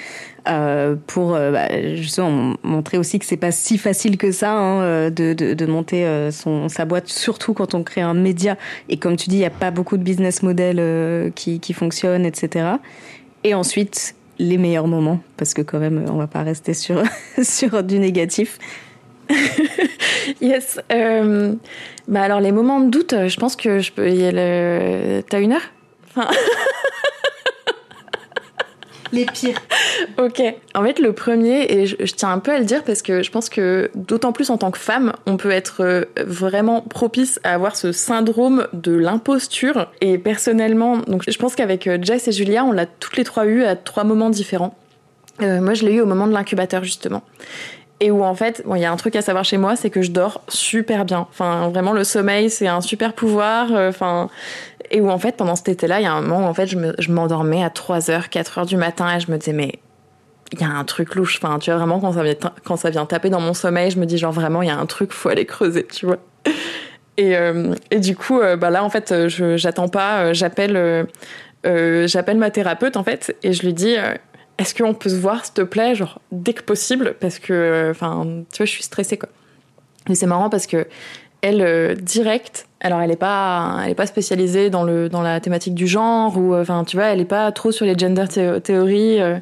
euh, 0.48 0.96
pour 1.06 1.34
euh, 1.34 1.50
bah, 1.52 1.68
justement 1.94 2.54
montrer 2.62 2.96
aussi 2.96 3.18
que 3.18 3.26
c'est 3.26 3.36
pas 3.36 3.50
si 3.50 3.76
facile 3.76 4.16
que 4.16 4.32
ça 4.32 4.52
hein, 4.52 4.80
euh, 4.80 5.10
de, 5.10 5.34
de, 5.34 5.66
monter 5.66 6.06
son, 6.30 6.68
sa 6.68 6.84
boîte, 6.86 7.08
surtout 7.08 7.52
quand 7.52 7.74
on 7.74 7.82
crée 7.82 8.00
un 8.00 8.14
média. 8.14 8.56
Et 8.88 8.96
comme 8.96 9.16
tu 9.16 9.28
dis, 9.28 9.36
il 9.36 9.40
n'y 9.40 9.44
a 9.44 9.50
pas 9.50 9.70
beaucoup 9.70 9.96
de 9.96 10.02
business 10.02 10.42
model 10.42 11.32
qui, 11.34 11.60
qui 11.60 11.72
fonctionnent, 11.74 12.24
etc. 12.24 12.66
Et 13.44 13.54
ensuite, 13.54 14.14
les 14.38 14.56
meilleurs 14.56 14.86
moments, 14.86 15.20
parce 15.36 15.52
que 15.52 15.62
quand 15.62 15.78
même, 15.78 16.06
on 16.08 16.16
va 16.16 16.26
pas 16.26 16.42
rester 16.42 16.72
sur, 16.72 17.02
sur 17.42 17.82
du 17.82 17.98
négatif. 17.98 18.58
yes. 20.40 20.80
bah 22.08 22.22
alors, 22.22 22.40
les 22.40 22.52
moments 22.52 22.80
de 22.80 22.88
doute, 22.88 23.14
je 23.26 23.36
pense 23.36 23.56
que 23.56 23.80
je 23.80 23.92
peux 23.92 24.10
y 24.10 24.24
aller. 24.24 25.22
T'as 25.28 25.40
une 25.40 25.52
heure? 25.52 26.26
Les 29.12 29.26
pires. 29.26 29.58
ok. 30.18 30.42
En 30.74 30.84
fait, 30.84 30.98
le 30.98 31.12
premier, 31.12 31.72
et 31.72 31.86
je, 31.86 31.96
tiens 32.14 32.32
un 32.32 32.38
peu 32.38 32.52
à 32.52 32.58
le 32.58 32.64
dire 32.64 32.84
parce 32.84 33.02
que 33.02 33.22
je 33.22 33.30
pense 33.30 33.48
que 33.48 33.90
d'autant 33.94 34.32
plus 34.32 34.50
en 34.50 34.58
tant 34.58 34.70
que 34.70 34.78
femme, 34.78 35.12
on 35.26 35.36
peut 35.36 35.50
être 35.50 35.82
euh, 35.82 36.04
vraiment 36.24 36.80
propice 36.80 37.40
à 37.44 37.54
avoir 37.54 37.76
ce 37.76 37.92
syndrome 37.92 38.66
de 38.72 38.92
l'imposture. 38.92 39.90
Et 40.00 40.18
personnellement, 40.18 40.98
donc 40.98 41.24
je 41.28 41.38
pense 41.38 41.54
qu'avec 41.54 41.86
euh, 41.86 41.98
Jess 42.00 42.28
et 42.28 42.32
Julia, 42.32 42.64
on 42.64 42.72
l'a 42.72 42.86
toutes 42.86 43.16
les 43.16 43.24
trois 43.24 43.46
eu 43.46 43.64
à 43.64 43.76
trois 43.76 44.04
moments 44.04 44.30
différents. 44.30 44.74
Euh, 45.42 45.60
moi, 45.60 45.74
je 45.74 45.84
l'ai 45.84 45.94
eu 45.94 46.00
au 46.00 46.06
moment 46.06 46.26
de 46.26 46.32
l'incubateur 46.32 46.82
justement 46.84 47.22
et 48.00 48.12
où 48.12 48.22
en 48.22 48.34
fait, 48.36 48.62
il 48.72 48.80
y 48.80 48.84
a 48.84 48.92
un 48.92 48.96
truc 48.96 49.16
à 49.16 49.22
savoir 49.22 49.44
chez 49.44 49.58
moi, 49.58 49.74
c'est 49.74 49.90
que 49.90 50.02
je 50.02 50.12
dors 50.12 50.40
super 50.46 51.04
bien. 51.04 51.26
Enfin, 51.30 51.68
vraiment, 51.68 51.92
le 51.92 52.04
sommeil, 52.04 52.48
c'est 52.48 52.68
un 52.68 52.80
super 52.80 53.12
pouvoir. 53.12 53.72
Enfin, 53.72 54.30
et 54.90 55.00
où 55.00 55.10
en 55.10 55.18
fait, 55.18 55.36
pendant 55.36 55.56
cet 55.56 55.68
été-là, 55.68 56.00
il 56.00 56.04
y 56.04 56.06
a 56.06 56.12
un 56.12 56.22
moment 56.22 56.46
où 56.46 56.48
en 56.48 56.54
fait, 56.54 56.66
je 56.66 57.12
m'endormais 57.12 57.62
à 57.62 57.68
3h, 57.68 58.28
4h 58.28 58.66
du 58.66 58.76
matin 58.76 59.14
et 59.16 59.20
je 59.20 59.30
me 59.30 59.36
disais, 59.36 59.52
mais 59.52 59.78
il 60.52 60.60
y 60.60 60.64
a 60.64 60.68
un 60.68 60.84
truc 60.84 61.14
louche. 61.14 61.38
Enfin, 61.42 61.58
tu 61.58 61.70
vois, 61.70 61.78
vraiment, 61.78 62.00
quand 62.00 62.12
ça, 62.12 62.22
vient, 62.22 62.34
quand 62.64 62.76
ça 62.76 62.90
vient 62.90 63.06
taper 63.06 63.30
dans 63.30 63.40
mon 63.40 63.54
sommeil, 63.54 63.90
je 63.90 63.98
me 63.98 64.06
dis, 64.06 64.18
genre, 64.18 64.32
vraiment, 64.32 64.62
il 64.62 64.68
y 64.68 64.70
a 64.70 64.78
un 64.78 64.86
truc, 64.86 65.12
faut 65.12 65.28
aller 65.28 65.44
creuser, 65.44 65.86
tu 65.86 66.06
vois. 66.06 66.18
Et, 67.16 67.36
euh, 67.36 67.74
et 67.90 67.98
du 67.98 68.16
coup, 68.16 68.38
euh, 68.38 68.56
bah 68.56 68.70
là, 68.70 68.84
en 68.84 68.90
fait, 68.90 69.12
j'attends 69.56 69.88
pas, 69.88 70.20
euh, 70.20 70.34
j'appelle, 70.34 71.06
j'appelle 71.64 72.38
ma 72.38 72.50
thérapeute, 72.50 72.96
en 72.96 73.04
fait, 73.04 73.36
et 73.42 73.52
je 73.52 73.62
lui 73.64 73.74
dis, 73.74 73.96
est-ce 74.58 74.74
qu'on 74.74 74.94
peut 74.94 75.10
se 75.10 75.16
voir, 75.16 75.44
s'il 75.44 75.54
te 75.54 75.62
plaît, 75.62 75.94
genre, 75.94 76.20
dès 76.32 76.54
que 76.54 76.62
possible, 76.62 77.14
parce 77.20 77.38
que, 77.38 77.88
enfin, 77.90 78.24
tu 78.52 78.58
vois, 78.58 78.66
je 78.66 78.70
suis 78.70 78.84
stressée, 78.84 79.18
quoi. 79.18 79.28
Et 80.08 80.14
c'est 80.14 80.26
marrant 80.26 80.48
parce 80.48 80.66
que 80.66 80.86
elle, 81.42 81.62
euh, 81.62 81.94
direct, 81.94 82.66
alors 82.80 83.00
elle 83.00 83.10
n'est 83.10 83.16
pas, 83.16 83.84
pas 83.96 84.06
spécialisée 84.06 84.70
dans, 84.70 84.84
le, 84.84 85.08
dans 85.08 85.22
la 85.22 85.40
thématique 85.40 85.74
du 85.74 85.86
genre, 85.86 86.36
ou 86.36 86.54
euh, 86.54 86.62
enfin, 86.62 86.84
tu 86.84 86.96
vois, 86.96 87.06
elle 87.06 87.18
n'est 87.18 87.24
pas 87.24 87.50
trop 87.52 87.72
sur 87.72 87.86
les 87.86 87.96
gender 87.96 88.24
théories. 88.62 89.20
Euh, 89.20 89.38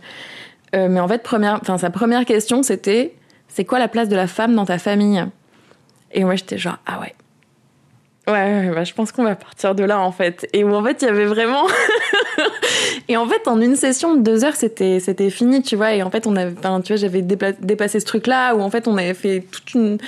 mais 0.73 1.01
en 1.01 1.09
fait, 1.09 1.23
première, 1.23 1.61
sa 1.79 1.91
première 1.91 2.25
question, 2.25 2.63
c'était 2.63 3.15
c'est 3.49 3.65
quoi 3.65 3.79
la 3.79 3.89
place 3.89 4.09
de 4.09 4.17
la 4.17 4.27
femme 4.27 4.55
dans 4.55 4.67
ta 4.67 4.79
famille? 4.79 5.25
Et 6.13 6.25
moi, 6.25 6.35
j'étais 6.35 6.59
genre, 6.59 6.79
ah 6.87 7.01
ouais. 7.01 7.15
Ouais, 8.29 8.71
bah, 8.75 8.83
je 8.83 8.93
pense 8.93 9.13
qu'on 9.13 9.23
va 9.23 9.37
partir 9.37 9.75
de 9.77 9.85
là, 9.85 10.01
en 10.01 10.11
fait. 10.11 10.49
Et 10.53 10.65
où, 10.65 10.75
en 10.75 10.83
fait, 10.83 11.01
il 11.03 11.05
y 11.05 11.09
avait 11.09 11.27
vraiment. 11.27 11.63
et 13.09 13.17
en 13.17 13.27
fait, 13.27 13.47
en 13.47 13.61
une 13.61 13.77
session 13.77 14.17
de 14.17 14.21
deux 14.21 14.45
heures, 14.45 14.57
c'était, 14.57 15.31
fini, 15.31 15.63
tu 15.63 15.77
vois. 15.77 15.95
Et 15.95 16.03
en 16.03 16.11
fait, 16.11 16.27
on 16.27 16.35
avait, 16.35 16.55
tu 16.55 16.93
vois, 16.93 16.97
j'avais 16.97 17.23
dépassé 17.23 18.01
ce 18.01 18.05
truc-là, 18.05 18.55
où 18.57 18.63
en 18.63 18.71
fait, 18.71 18.89
on 18.89 18.97
avait 18.97 19.15
fait 19.15 19.45
toute 19.51 19.75
une 19.75 19.99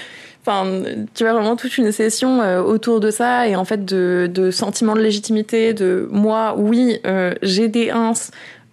Tu 1.15 1.25
vois 1.25 1.35
vraiment 1.35 1.57
toute 1.57 1.77
une 1.77 1.93
session 1.93 2.41
euh, 2.41 2.63
autour 2.63 3.01
de 3.01 3.11
ça 3.11 3.49
et 3.49 3.57
en 3.57 3.65
fait 3.65 3.85
de, 3.85 4.31
de 4.33 4.51
sentiment 4.51 4.95
de 4.95 5.01
légitimité, 5.01 5.75
de 5.75 6.09
moi, 6.11 6.55
oui, 6.57 7.01
euh, 7.07 7.35
j'ai 7.43 7.69
des 7.69 7.91
ins, 7.91 8.13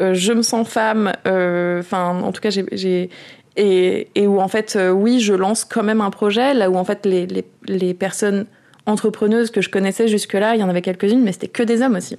euh, 0.01 0.13
je 0.13 0.31
me 0.31 0.41
sens 0.41 0.67
femme. 0.67 1.11
Enfin, 1.25 2.21
en 2.21 2.31
tout 2.31 2.41
cas, 2.41 2.49
j'ai 2.49 3.09
et, 3.57 4.27
où 4.27 4.39
en 4.39 4.47
fait, 4.47 4.77
oui, 4.93 5.19
je 5.19 5.33
lance 5.33 5.65
quand 5.65 5.83
même 5.83 6.01
un 6.01 6.09
projet 6.09 6.53
là 6.53 6.69
où 6.69 6.75
en 6.75 6.83
fait 6.83 7.05
les, 7.05 7.93
personnes 7.93 8.45
entrepreneuses 8.85 9.49
que 9.49 9.61
je 9.61 9.69
connaissais 9.69 10.07
jusque-là, 10.07 10.55
il 10.55 10.61
y 10.61 10.63
en 10.63 10.69
avait 10.69 10.81
quelques-unes, 10.81 11.23
mais 11.23 11.31
c'était 11.31 11.47
que 11.47 11.63
des 11.63 11.81
hommes 11.81 11.95
aussi. 11.95 12.17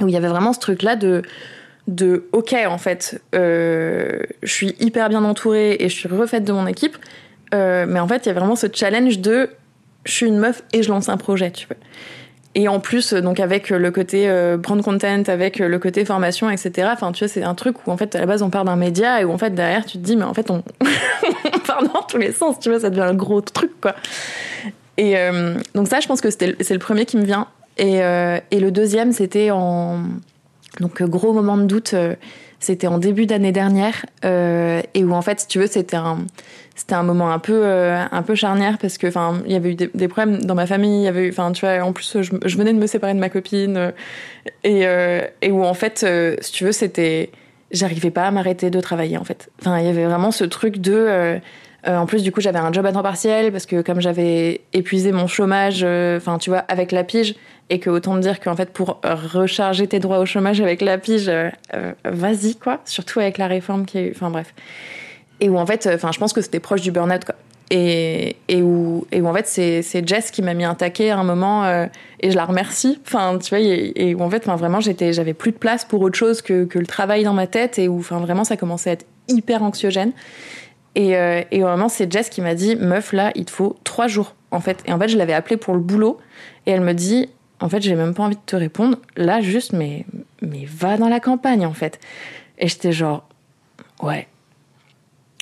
où 0.00 0.08
il 0.08 0.14
y 0.14 0.16
avait 0.16 0.28
vraiment 0.28 0.52
ce 0.52 0.60
truc-là 0.60 0.96
de 0.96 1.22
de 1.88 2.28
ok 2.30 2.54
en 2.68 2.78
fait 2.78 3.20
je 3.32 4.22
suis 4.44 4.76
hyper 4.78 5.08
bien 5.08 5.24
entourée 5.24 5.76
et 5.80 5.88
je 5.88 5.94
suis 5.96 6.08
refaite 6.08 6.44
de 6.44 6.52
mon 6.52 6.68
équipe 6.68 6.96
euh, 7.54 7.86
mais 7.88 8.00
en 8.00 8.08
fait 8.08 8.26
il 8.26 8.28
y 8.28 8.30
a 8.30 8.34
vraiment 8.34 8.56
ce 8.56 8.66
challenge 8.72 9.18
de 9.18 9.50
je 10.04 10.12
suis 10.12 10.26
une 10.26 10.38
meuf 10.38 10.62
et 10.72 10.82
je 10.82 10.88
lance 10.90 11.08
un 11.08 11.16
projet 11.16 11.50
tu 11.50 11.66
vois. 11.66 11.76
Et 12.54 12.68
en 12.68 12.80
plus 12.80 13.14
donc 13.14 13.40
avec 13.40 13.70
le 13.70 13.90
côté 13.90 14.28
euh, 14.28 14.56
brand 14.58 14.82
content 14.82 15.22
avec 15.28 15.58
le 15.58 15.78
côté 15.78 16.04
formation 16.04 16.50
etc 16.50 16.88
enfin 16.92 17.12
tu 17.12 17.24
vois 17.24 17.32
c'est 17.32 17.42
un 17.42 17.54
truc 17.54 17.86
où 17.86 17.90
en 17.90 17.96
fait 17.96 18.14
à 18.14 18.20
la 18.20 18.26
base 18.26 18.42
on 18.42 18.50
part 18.50 18.64
d'un 18.64 18.76
média 18.76 19.20
et 19.20 19.24
où 19.24 19.32
en 19.32 19.38
fait 19.38 19.54
derrière 19.54 19.86
tu 19.86 19.98
te 19.98 20.02
dis 20.02 20.16
mais 20.16 20.24
en 20.24 20.34
fait 20.34 20.50
on, 20.50 20.62
on 21.54 21.58
part 21.60 21.82
dans 21.82 22.02
tous 22.02 22.18
les 22.18 22.32
sens 22.32 22.58
tu 22.60 22.68
vois 22.68 22.80
ça 22.80 22.90
devient 22.90 23.02
un 23.02 23.14
gros 23.14 23.40
truc 23.40 23.80
quoi. 23.80 23.94
Et 24.98 25.16
euh, 25.16 25.54
donc 25.74 25.88
ça 25.88 26.00
je 26.00 26.06
pense 26.06 26.20
que 26.20 26.30
c'est 26.30 26.70
le 26.70 26.78
premier 26.78 27.06
qui 27.06 27.16
me 27.16 27.24
vient. 27.24 27.48
Et, 27.78 28.02
euh, 28.02 28.38
et 28.50 28.60
le 28.60 28.70
deuxième 28.70 29.12
c'était 29.12 29.50
en 29.50 30.02
donc 30.80 31.02
gros 31.02 31.32
moment 31.32 31.56
de 31.56 31.64
doute, 31.64 31.94
euh, 31.94 32.14
c'était 32.62 32.86
en 32.86 32.98
début 32.98 33.26
d'année 33.26 33.50
dernière 33.50 34.06
euh, 34.24 34.82
et 34.94 35.02
où 35.02 35.12
en 35.12 35.22
fait, 35.22 35.40
si 35.40 35.46
tu 35.48 35.58
veux, 35.58 35.66
c'était 35.66 35.96
un 35.96 36.18
c'était 36.74 36.94
un 36.94 37.02
moment 37.02 37.30
un 37.30 37.38
peu 37.38 37.60
euh, 37.64 38.02
un 38.10 38.22
peu 38.22 38.34
charnière 38.34 38.78
parce 38.78 38.96
que 38.96 39.06
enfin 39.06 39.42
il 39.44 39.52
y 39.52 39.56
avait 39.56 39.72
eu 39.72 39.74
des, 39.74 40.08
problèmes 40.08 40.42
dans 40.42 40.54
ma 40.54 40.66
famille, 40.66 41.02
il 41.02 41.04
y 41.04 41.08
avait 41.08 41.28
enfin 41.28 41.52
tu 41.52 41.66
vois 41.66 41.84
en 41.84 41.92
plus 41.92 42.22
je, 42.22 42.32
je, 42.44 42.56
venais 42.56 42.72
de 42.72 42.78
me 42.78 42.86
séparer 42.86 43.12
de 43.12 43.18
ma 43.18 43.28
copine 43.28 43.76
euh, 43.76 43.90
et 44.64 44.84
et 45.46 45.50
où 45.50 45.64
en 45.64 45.74
fait 45.74 46.06
si 46.40 46.52
tu 46.52 46.64
veux 46.64 46.72
c'était 46.72 47.30
j'arrivais 47.72 48.10
pas 48.10 48.26
à 48.26 48.30
m'arrêter 48.30 48.70
de 48.70 48.80
travailler 48.80 49.18
en 49.18 49.24
fait. 49.24 49.50
Enfin 49.60 49.78
il 49.80 49.84
y 49.84 49.88
avait 49.88 50.04
vraiment 50.04 50.30
ce 50.30 50.44
truc 50.44 50.78
de 50.78 51.40
euh, 51.86 51.96
en 51.96 52.06
plus, 52.06 52.22
du 52.22 52.30
coup, 52.30 52.40
j'avais 52.40 52.60
un 52.60 52.72
job 52.72 52.86
à 52.86 52.92
temps 52.92 53.02
partiel 53.02 53.50
parce 53.50 53.66
que 53.66 53.82
comme 53.82 54.00
j'avais 54.00 54.60
épuisé 54.72 55.10
mon 55.10 55.26
chômage, 55.26 55.82
enfin, 55.84 56.38
tu 56.38 56.50
vois, 56.50 56.60
avec 56.60 56.92
la 56.92 57.02
pige, 57.02 57.34
et 57.72 57.78
que 57.78 57.88
autant 57.88 58.16
dire 58.18 58.38
qu'en 58.38 58.54
fait 58.54 58.70
pour 58.70 59.00
recharger 59.02 59.86
tes 59.86 59.98
droits 59.98 60.18
au 60.18 60.26
chômage 60.26 60.60
avec 60.60 60.82
la 60.82 60.98
pige 60.98 61.28
euh, 61.28 61.50
vas-y 62.04 62.56
quoi. 62.56 62.80
Surtout 62.84 63.20
avec 63.20 63.38
la 63.38 63.46
réforme 63.46 63.86
qui 63.86 63.98
est 63.98 64.12
enfin 64.14 64.30
bref. 64.30 64.54
Et 65.40 65.48
où 65.48 65.56
en 65.56 65.64
fait 65.64 65.88
enfin 65.92 66.12
je 66.12 66.18
pense 66.18 66.34
que 66.34 66.42
c'était 66.42 66.60
proche 66.60 66.82
du 66.82 66.90
burn-out 66.92 67.24
quoi. 67.24 67.34
Et, 67.74 68.36
où 68.60 69.06
et 69.10 69.22
où 69.22 69.26
en 69.26 69.32
fait 69.32 69.46
c'est 69.46 70.06
Jess 70.06 70.30
qui 70.30 70.42
m'a 70.42 70.52
mis 70.52 70.64
un 70.64 70.74
taquet 70.74 71.08
à 71.08 71.18
un 71.18 71.24
moment 71.24 71.64
euh, 71.64 71.86
et 72.20 72.30
je 72.30 72.36
la 72.36 72.44
remercie. 72.44 73.00
Enfin 73.06 73.38
tu 73.38 73.48
vois 73.48 73.60
et, 73.60 73.92
et 73.96 74.14
où 74.14 74.20
en 74.20 74.28
fait 74.28 74.44
vraiment 74.44 74.80
j'avais 74.80 75.32
plus 75.32 75.52
de 75.52 75.56
place 75.56 75.86
pour 75.86 76.02
autre 76.02 76.18
chose 76.18 76.42
que 76.42 76.64
que 76.64 76.78
le 76.78 76.86
travail 76.86 77.24
dans 77.24 77.32
ma 77.32 77.46
tête 77.46 77.78
et 77.78 77.88
où 77.88 78.00
enfin 78.00 78.20
vraiment 78.20 78.44
ça 78.44 78.58
commençait 78.58 78.90
à 78.90 78.92
être 78.92 79.06
hyper 79.28 79.62
anxiogène 79.62 80.12
et, 80.94 81.16
euh, 81.16 81.42
et 81.50 81.60
vraiment, 81.60 81.88
c'est 81.88 82.10
Jess 82.12 82.28
qui 82.28 82.40
m'a 82.40 82.54
dit 82.54 82.76
Meuf, 82.76 83.12
là, 83.12 83.32
il 83.34 83.44
te 83.44 83.50
faut 83.50 83.76
trois 83.84 84.08
jours, 84.08 84.34
en 84.50 84.60
fait. 84.60 84.82
Et 84.86 84.92
en 84.92 84.98
fait, 84.98 85.08
je 85.08 85.16
l'avais 85.16 85.32
appelée 85.32 85.56
pour 85.56 85.74
le 85.74 85.80
boulot. 85.80 86.18
Et 86.66 86.70
elle 86.70 86.82
me 86.82 86.92
dit 86.92 87.28
en 87.62 87.68
fait, 87.68 87.80
j'ai 87.80 87.94
même 87.94 88.12
pas 88.12 88.24
envie 88.24 88.36
de 88.36 88.40
te 88.44 88.56
répondre. 88.56 88.98
Là, 89.16 89.40
juste, 89.40 89.72
mais, 89.72 90.04
mais 90.40 90.66
va 90.66 90.96
dans 90.96 91.08
la 91.08 91.20
campagne, 91.20 91.64
en 91.64 91.72
fait. 91.72 92.00
Et 92.58 92.66
j'étais 92.66 92.92
genre, 92.92 93.24
ouais. 94.02 94.26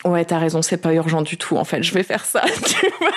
Ouais, 0.04 0.24
t'as 0.24 0.38
raison, 0.38 0.62
c'est 0.62 0.78
pas 0.78 0.92
urgent 0.94 1.22
du 1.22 1.36
tout, 1.36 1.56
en 1.56 1.64
fait, 1.64 1.82
je 1.82 1.92
vais 1.92 2.02
faire 2.02 2.24
ça, 2.24 2.42
tu 2.66 2.86
vois. 2.98 3.08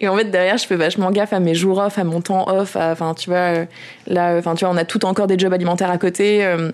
Et 0.00 0.08
en 0.08 0.16
fait, 0.16 0.24
derrière, 0.24 0.56
je 0.56 0.66
fais 0.66 0.76
vachement 0.76 1.10
gaffe 1.10 1.32
à 1.32 1.40
mes 1.40 1.54
jours 1.54 1.78
off, 1.78 1.98
à 1.98 2.04
mon 2.04 2.20
temps 2.20 2.48
off, 2.48 2.76
enfin, 2.76 3.14
tu 3.14 3.28
vois, 3.30 3.66
là, 4.06 4.36
enfin, 4.38 4.54
tu 4.54 4.64
vois, 4.64 4.74
on 4.74 4.76
a 4.78 4.84
tout 4.84 5.04
encore 5.04 5.26
des 5.26 5.38
jobs 5.38 5.52
alimentaires 5.52 5.90
à 5.90 5.98
côté. 5.98 6.44
Euh, 6.44 6.70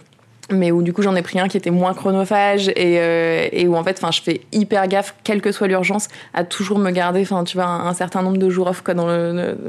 mais 0.51 0.71
où 0.71 0.83
du 0.83 0.93
coup 0.93 1.03
j'en 1.03 1.15
ai 1.17 1.23
pris 1.23 1.39
un 1.39 1.49
qui 1.49 1.57
était 1.57 1.71
moins 1.71 1.95
chronophage 1.95 2.69
et, 2.69 2.99
euh, 3.01 3.49
et 3.53 3.67
où 3.67 3.77
en 3.77 3.85
fait 3.85 3.97
enfin 3.97 4.11
je 4.11 4.21
fais 4.21 4.43
hyper 4.53 4.87
gaffe 4.89 5.15
quelle 5.25 5.41
que 5.41 5.53
soit 5.53 5.69
l'urgence 5.69 6.09
à 6.35 6.45
toujours 6.45 6.79
me 6.79 6.91
garder 6.91 7.23
enfin 7.23 7.45
tu 7.45 7.57
vois 7.57 7.67
un, 7.67 7.95
certain 7.95 8.23
nombre 8.23 8.37
de 8.37 8.51
jours 8.51 8.69
off 8.69 8.83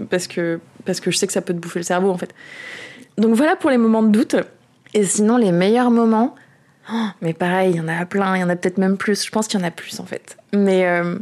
parce 0.10 0.28
que 0.28 0.60
parce 0.86 1.00
que 1.00 1.12
je 1.12 1.18
sais 1.18 1.28
que 1.28 1.34
ça 1.34 1.42
peut 1.42 1.54
te 1.54 1.60
bouffer 1.60 1.80
le 1.80 1.84
cerveau 1.84 2.10
en 2.12 2.18
fait. 2.18 2.34
Donc 3.18 3.34
voilà 3.36 3.56
pour 3.56 3.70
les 3.70 3.78
moments 3.78 4.04
de 4.04 4.10
doute. 4.10 4.36
Et 4.94 5.04
sinon 5.04 5.38
les 5.38 5.52
meilleurs 5.52 5.92
moments 5.92 6.36
oh, 6.92 7.08
mais 7.22 7.34
pareil 7.34 7.72
il 7.72 7.78
y 7.78 7.82
en 7.82 7.88
a 7.88 8.06
plein 8.06 8.36
il 8.36 8.42
y 8.42 8.44
en 8.44 8.50
a 8.50 8.56
peut-être 8.56 8.78
même 8.78 8.98
plus. 8.98 9.26
Je 9.26 9.32
pense 9.32 9.48
qu'il 9.48 9.60
y 9.60 9.64
en 9.64 9.68
a 9.68 9.72
plus 9.72 10.00
en 10.00 10.06
fait. 10.06 10.38
Mais 10.54 10.86
euh, 10.86 11.18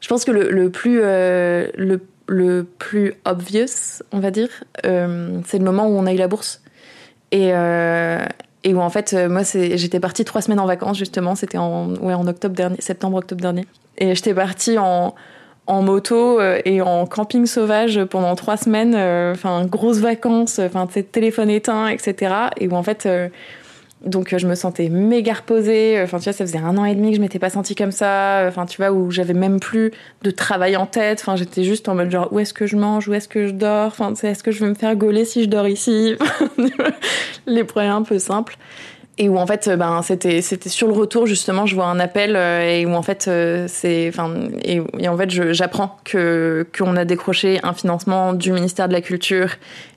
je 0.00 0.08
pense 0.08 0.24
que 0.24 0.30
le, 0.30 0.70
plus 0.70 1.00
euh, 1.02 1.68
le, 1.76 2.00
le 2.28 2.64
plus 2.64 3.14
obvious 3.24 4.02
on 4.12 4.20
va 4.20 4.30
dire 4.30 4.48
c'est 4.84 5.58
le 5.58 5.64
moment 5.64 5.86
où 5.86 5.98
on 5.98 6.06
a 6.06 6.12
eu 6.12 6.18
la 6.18 6.28
bourse. 6.28 6.62
Et, 7.32 7.52
et 8.66 8.74
où 8.74 8.80
en 8.80 8.90
fait 8.90 9.14
euh, 9.14 9.28
moi 9.28 9.42
j'étais 9.44 10.00
partie 10.00 10.24
trois 10.24 10.42
semaines 10.42 10.58
en 10.58 10.66
vacances 10.66 10.98
justement. 10.98 11.36
C'était 11.36 11.56
en 11.56 11.94
ouais 11.94 12.14
en 12.14 12.26
octobre 12.26 12.54
dernier 12.54 12.80
septembre 12.80 13.18
octobre 13.18 13.40
dernier. 13.40 13.64
Et 13.96 14.14
j'étais 14.14 14.34
partie 14.34 14.76
en 14.76 15.14
en 15.68 15.82
moto 15.82 16.40
euh, 16.40 16.60
et 16.64 16.82
en 16.82 17.06
camping 17.06 17.46
sauvage 17.46 18.04
pendant 18.04 18.34
trois 18.34 18.56
semaines 18.56 18.94
enfin 18.94 19.62
euh, 19.62 19.66
grosses 19.66 19.98
vacances 19.98 20.58
enfin 20.58 20.86
téléphone 20.86 21.48
éteint 21.48 21.86
etc 21.88 22.34
et 22.58 22.66
où 22.66 22.72
en 22.74 22.82
fait 22.82 23.08
donc 24.04 24.36
je 24.36 24.46
me 24.46 24.54
sentais 24.54 24.88
méga 24.88 25.34
reposée. 25.34 26.00
Enfin 26.02 26.18
tu 26.18 26.24
vois 26.24 26.32
ça 26.32 26.44
faisait 26.44 26.58
un 26.58 26.76
an 26.76 26.84
et 26.84 26.94
demi 26.94 27.10
que 27.10 27.16
je 27.16 27.20
m'étais 27.20 27.38
pas 27.38 27.50
sentie 27.50 27.74
comme 27.74 27.92
ça. 27.92 28.44
Enfin 28.46 28.66
tu 28.66 28.76
vois 28.76 28.92
où 28.92 29.10
j'avais 29.10 29.34
même 29.34 29.58
plus 29.58 29.92
de 30.22 30.30
travail 30.30 30.76
en 30.76 30.86
tête. 30.86 31.20
Enfin 31.22 31.36
j'étais 31.36 31.64
juste 31.64 31.88
en 31.88 31.94
mode 31.94 32.10
genre 32.10 32.28
où 32.30 32.38
est-ce 32.38 32.54
que 32.54 32.66
je 32.66 32.76
mange? 32.76 33.08
Où 33.08 33.14
est-ce 33.14 33.28
que 33.28 33.46
je 33.46 33.52
dors? 33.52 33.86
Enfin 33.86 34.12
est-ce 34.14 34.42
que 34.42 34.50
je 34.50 34.64
vais 34.64 34.70
me 34.70 34.74
faire 34.74 34.94
gauler 34.96 35.24
si 35.24 35.42
je 35.42 35.48
dors 35.48 35.66
ici? 35.66 36.14
Les 37.46 37.64
problèmes 37.64 37.92
un 37.92 38.02
peu 38.02 38.18
simples. 38.18 38.56
Et 39.18 39.30
où 39.30 39.38
en 39.38 39.46
fait 39.46 39.70
ben 39.70 40.02
c'était 40.02 40.42
c'était 40.42 40.68
sur 40.68 40.88
le 40.88 40.92
retour 40.92 41.26
justement 41.26 41.64
je 41.64 41.74
vois 41.74 41.86
un 41.86 41.98
appel 41.98 42.36
euh, 42.36 42.68
et 42.68 42.84
où 42.84 42.92
en 42.92 43.00
fait 43.00 43.28
euh, 43.28 43.64
c'est 43.66 44.10
enfin 44.10 44.30
et, 44.62 44.82
et, 44.98 45.08
en 45.08 45.16
fait 45.16 45.30
j'apprends 45.54 45.96
que 46.04 46.66
qu'on 46.76 46.96
a 46.96 47.06
décroché 47.06 47.58
un 47.62 47.72
financement 47.72 48.34
du 48.34 48.52
ministère 48.52 48.88
de 48.88 48.92
la 48.92 49.00
culture. 49.00 49.48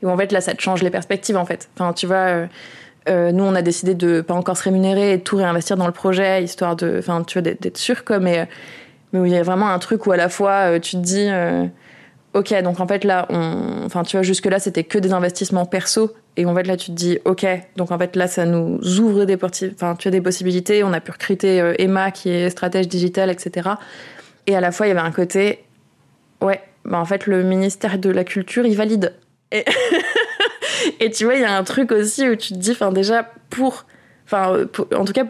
Et 0.02 0.06
où 0.06 0.10
en 0.10 0.16
fait 0.16 0.32
là 0.32 0.40
ça 0.40 0.54
te 0.54 0.62
change 0.62 0.84
les 0.84 0.90
perspectives 0.90 1.36
en 1.36 1.46
fait. 1.46 1.70
Enfin 1.76 1.92
tu 1.92 2.08
vois 2.08 2.48
euh, 3.08 3.30
euh, 3.30 3.32
nous, 3.32 3.44
on 3.44 3.56
a 3.56 3.62
décidé 3.62 3.96
de 3.96 4.22
pas 4.22 4.34
encore 4.34 4.58
se 4.58 4.64
rémunérer 4.64 5.14
et 5.14 5.18
de 5.18 5.24
tout 5.24 5.38
réinvestir 5.38 5.78
dans 5.78 5.88
le 5.88 5.94
projet, 5.94 6.44
histoire 6.44 6.76
de, 6.76 6.98
enfin, 7.00 7.24
tu 7.24 7.40
vois, 7.40 7.54
d'être 7.54 7.78
sûr, 7.78 8.04
quoi. 8.04 8.20
Mais, 8.20 8.48
où 9.14 9.26
il 9.26 9.32
y 9.32 9.38
a 9.38 9.44
vraiment 9.44 9.70
un 9.70 9.80
truc 9.80 10.06
où 10.06 10.12
à 10.12 10.18
la 10.18 10.30
fois 10.30 10.72
euh, 10.72 10.80
tu 10.80 10.92
te 10.92 11.02
dis, 11.02 11.28
euh, 11.30 11.66
ok, 12.34 12.62
donc 12.62 12.80
en 12.80 12.88
fait 12.88 13.04
là, 13.04 13.28
enfin, 13.86 14.04
tu 14.04 14.18
vois, 14.18 14.24
jusque 14.24 14.46
là, 14.46 14.60
c'était 14.60 14.84
que 14.84 15.00
des 15.00 15.14
investissements 15.14 15.66
perso, 15.66 16.14
et 16.38 16.46
en 16.46 16.56
fait 16.56 16.64
là, 16.64 16.78
tu 16.78 16.88
te 16.88 16.96
dis, 16.96 17.20
ok, 17.26 17.46
donc 17.76 17.92
en 17.92 17.98
fait 17.98 18.16
là, 18.16 18.28
ça 18.28 18.46
nous 18.46 18.80
ouvre 19.00 19.26
des 19.26 19.38
enfin, 19.44 19.96
tu 19.98 20.08
as 20.08 20.12
des 20.12 20.22
possibilités. 20.22 20.84
On 20.84 20.94
a 20.94 21.02
pu 21.02 21.12
recruter 21.12 21.60
euh, 21.62 21.74
Emma, 21.78 22.12
qui 22.12 22.30
est 22.30 22.50
stratège 22.50 22.88
digital, 22.88 23.30
etc. 23.30 23.70
Et 24.48 24.56
à 24.56 24.62
la 24.62 24.72
fois, 24.72 24.86
il 24.88 24.90
y 24.90 24.92
avait 24.92 25.02
un 25.02 25.12
côté, 25.12 25.64
ouais, 26.42 26.62
bah 26.86 27.00
en 27.00 27.06
fait, 27.06 27.26
le 27.28 27.44
ministère 27.44 27.98
de 27.98 28.10
la 28.10 28.24
culture, 28.24 28.66
il 28.66 28.76
valide. 28.76 29.14
Et 31.00 31.10
tu 31.10 31.26
vois, 31.26 31.36
il 31.36 31.42
y 31.42 31.46
a 31.46 31.56
un 31.56 31.64
truc 31.64 31.92
aussi 31.92 32.28
où 32.30 32.36
tu 32.36 32.54
te 32.54 32.60
dis, 32.60 32.72
enfin, 32.72 32.92
déjà, 32.92 33.32
pour. 33.50 33.86
Enfin, 34.26 34.66
en 34.96 35.06
tout 35.06 35.14
cas, 35.14 35.26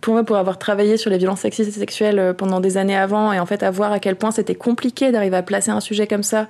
pour 0.00 0.14
moi, 0.14 0.24
pour 0.24 0.36
avoir 0.36 0.58
travaillé 0.58 0.96
sur 0.96 1.10
les 1.10 1.18
violences 1.18 1.40
sexistes 1.40 1.76
et 1.76 1.80
sexuelles 1.80 2.34
pendant 2.36 2.60
des 2.60 2.76
années 2.76 2.96
avant, 2.96 3.32
et 3.32 3.38
en 3.38 3.46
fait, 3.46 3.62
à 3.62 3.70
voir 3.70 3.92
à 3.92 4.00
quel 4.00 4.16
point 4.16 4.32
c'était 4.32 4.56
compliqué 4.56 5.12
d'arriver 5.12 5.36
à 5.36 5.42
placer 5.42 5.70
un 5.70 5.80
sujet 5.80 6.06
comme 6.08 6.24
ça, 6.24 6.48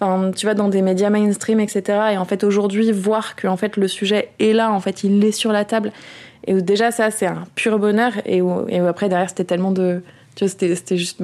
enfin, 0.00 0.30
tu 0.34 0.46
vois, 0.46 0.54
dans 0.54 0.68
des 0.68 0.82
médias 0.82 1.10
mainstream, 1.10 1.60
etc. 1.60 1.82
Et 2.12 2.18
en 2.18 2.24
fait, 2.24 2.42
aujourd'hui, 2.42 2.92
voir 2.92 3.36
que 3.36 3.46
en 3.46 3.56
fait, 3.56 3.76
le 3.76 3.88
sujet 3.88 4.30
est 4.38 4.52
là, 4.52 4.72
en 4.72 4.80
fait, 4.80 5.04
il 5.04 5.22
est 5.24 5.32
sur 5.32 5.52
la 5.52 5.64
table. 5.64 5.92
Et 6.46 6.54
où, 6.54 6.60
déjà, 6.60 6.90
ça, 6.90 7.10
c'est 7.10 7.26
un 7.26 7.44
pur 7.54 7.78
bonheur. 7.78 8.12
Et 8.24 8.40
où, 8.40 8.66
après, 8.88 9.08
derrière, 9.08 9.28
c'était 9.28 9.44
tellement 9.44 9.72
de. 9.72 10.02
Tu 10.34 10.44
vois, 10.44 10.48
c'était 10.48 10.96
juste. 10.96 11.20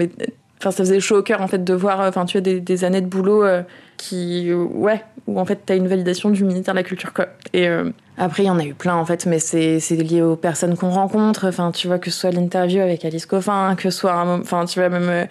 Enfin, 0.63 0.71
ça 0.71 0.85
faisait 0.85 1.01
chaud 1.01 1.19
au 1.19 1.23
cœur, 1.23 1.41
en 1.41 1.49
fait, 1.49 1.63
de 1.63 1.75
voir, 1.75 2.01
enfin, 2.01 2.25
tu 2.25 2.39
vois, 2.39 2.61
des, 2.61 2.85
années 2.85 3.01
de 3.01 3.07
boulot. 3.07 3.45
Euh, 3.45 3.63
qui 3.99 4.53
ouais 4.53 5.05
où 5.29 5.39
en 5.39 5.45
fait 5.45 5.61
t'as 5.65 5.77
une 5.77 5.87
validation 5.87 6.31
du 6.31 6.43
ministère 6.43 6.75
de 6.75 6.79
la 6.79 6.83
culture 6.83 7.13
quoi 7.13 7.29
et 7.53 7.69
euh, 7.69 7.91
après 8.17 8.43
il 8.43 8.47
y 8.47 8.51
en 8.51 8.59
a 8.59 8.65
eu 8.65 8.75
plein 8.75 8.97
en 8.97 9.05
fait 9.05 9.27
mais 9.27 9.39
c'est 9.39 9.79
lié 9.91 10.23
aux 10.23 10.35
personnes 10.35 10.77
qu'on 10.77 10.91
rencontre 10.91 11.47
enfin 11.47 11.71
tu 11.71 11.87
vois 11.87 12.01
que 12.01 12.11
ce 12.11 12.19
soit 12.19 12.33
l'interview 12.33 12.81
avec 12.81 13.05
Alice 13.05 13.27
Coffin 13.27 13.77
que 13.77 13.91
ce 13.91 13.91
soit 13.91 14.17
enfin 14.17 14.65
tu 14.65 14.81
vois 14.81 14.89
même 14.89 15.29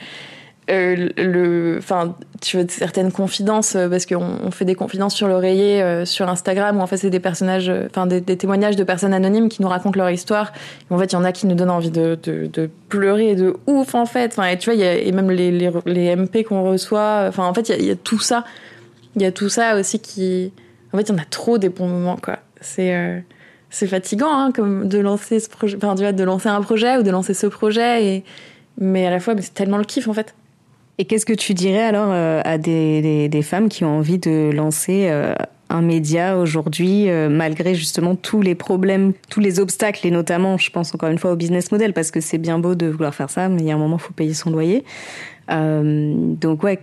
euh, 0.70 1.10
le 1.18 1.78
enfin 1.80 2.16
tu 2.40 2.58
veux 2.58 2.66
certaines 2.70 3.12
confidences 3.12 3.76
parce 3.90 4.06
qu'on 4.06 4.38
on 4.44 4.52
fait 4.52 4.64
des 4.64 4.76
confidences 4.76 5.16
sur 5.16 5.28
l'oreiller 5.28 5.82
euh, 5.82 6.06
sur 6.06 6.30
Instagram 6.30 6.78
où 6.78 6.82
en 6.82 6.88
fait 6.88 6.98
c'est 6.98 7.10
des 7.10 7.20
personnages 7.20 7.72
enfin 7.90 8.06
des, 8.06 8.22
des, 8.22 8.38
témoignages 8.38 8.76
de 8.76 8.84
personnes 8.84 9.14
anonymes 9.14 9.50
qui 9.50 9.64
nous 9.64 9.68
racontent 9.68 9.98
leur 9.98 10.12
histoire. 10.12 10.54
En 10.92 11.00
fait 11.00 11.12
il 11.12 11.14
y 11.14 11.16
en 11.16 11.24
a 11.24 11.32
qui 11.32 11.48
nous 11.48 11.56
donnent 11.56 11.72
envie 11.72 11.90
de, 11.90 12.18
de, 12.24 12.70
pleurer 12.90 13.34
de 13.34 13.56
ouf 13.66 13.96
en 13.96 14.06
fait. 14.06 14.34
Enfin 14.34 14.50
et 14.50 14.58
tu 14.60 14.70
vois 14.70 14.80
y 14.80 14.84
a, 14.84 14.94
et 14.94 15.12
même 15.12 15.32
les, 15.32 15.52
les, 15.52 16.16
MP 16.16 16.44
qu'on 16.44 16.64
reçoit 16.64 17.26
enfin 17.28 17.46
en 17.46 17.56
fait 17.56 17.70
il 17.70 17.86
y, 17.86 17.92
a 17.92 17.96
tout 17.96 18.20
ça. 18.20 18.46
Il 19.16 19.24
y 19.24 19.26
a 19.26 19.32
tout 19.32 19.50
ça 19.50 19.76
aussi 19.76 20.00
qui 20.00 20.54
en 20.94 20.98
fait 20.98 21.10
il 21.10 21.12
y 21.12 21.16
en 21.16 21.22
a 21.22 21.26
trop 21.26 21.58
des 21.58 21.70
bons 21.70 21.88
moments 21.88 22.18
quoi. 22.18 22.38
C'est 22.62 22.96
euh, 22.96 23.20
c'est 23.72 23.88
fatigant 23.88 24.32
hein, 24.32 24.52
comme 24.52 24.88
de 24.88 25.00
lancer 25.00 25.40
ce 25.40 25.50
projet 25.50 25.76
enfin 25.76 25.96
de 25.96 26.24
lancer 26.24 26.50
un 26.50 26.62
projet 26.62 26.98
ou 26.98 27.04
de 27.04 27.10
lancer 27.10 27.34
ce 27.34 27.48
projet 27.48 28.06
et 28.06 28.24
mais 28.78 29.08
à 29.08 29.10
la 29.10 29.20
fois 29.20 29.34
c'est 29.40 29.54
tellement 29.54 29.78
le 29.78 29.86
kiff 29.86 30.08
en 30.08 30.14
fait 30.14 30.36
et 30.98 31.06
qu'est-ce 31.06 31.26
que 31.26 31.34
tu 31.34 31.54
dirais 31.54 31.84
alors 31.84 32.10
euh, 32.12 32.42
à 32.44 32.58
des, 32.58 33.02
des, 33.02 33.30
des, 33.30 33.42
femmes 33.42 33.70
qui 33.70 33.84
ont 33.84 33.98
envie 33.98 34.20
de 34.20 34.52
lancer 34.54 35.08
euh, 35.10 35.34
un 35.72 35.82
média 35.82 36.38
aujourd'hui, 36.38 37.10
euh, 37.10 37.30
malgré 37.30 37.74
justement 37.76 38.16
tous 38.16 38.42
les 38.42 38.56
problèmes, 38.56 39.14
tous 39.30 39.40
les 39.40 39.60
obstacles, 39.60 40.06
et 40.06 40.12
notamment, 40.12 40.58
je 40.58 40.70
pense 40.70 40.94
encore 40.94 41.10
une 41.10 41.18
fois 41.18 41.32
au 41.32 41.36
business 41.36 41.72
model, 41.72 41.94
parce 41.94 42.12
que 42.12 42.20
c'est 42.20 42.38
bien 42.38 42.60
beau 42.60 42.76
de 42.76 42.88
vouloir 42.88 43.16
faire 43.16 43.30
ça, 43.30 43.48
mais 43.48 43.62
il 43.62 43.68
y 43.68 43.72
a 43.72 43.76
un 43.76 43.80
moment, 43.80 43.98
il 43.98 44.04
faut 44.04 44.14
payer 44.14 44.34
son 44.34 44.52
loyer. 44.52 44.84
Euh, 45.50 46.14
donc 46.16 46.64
ouais, 46.64 46.80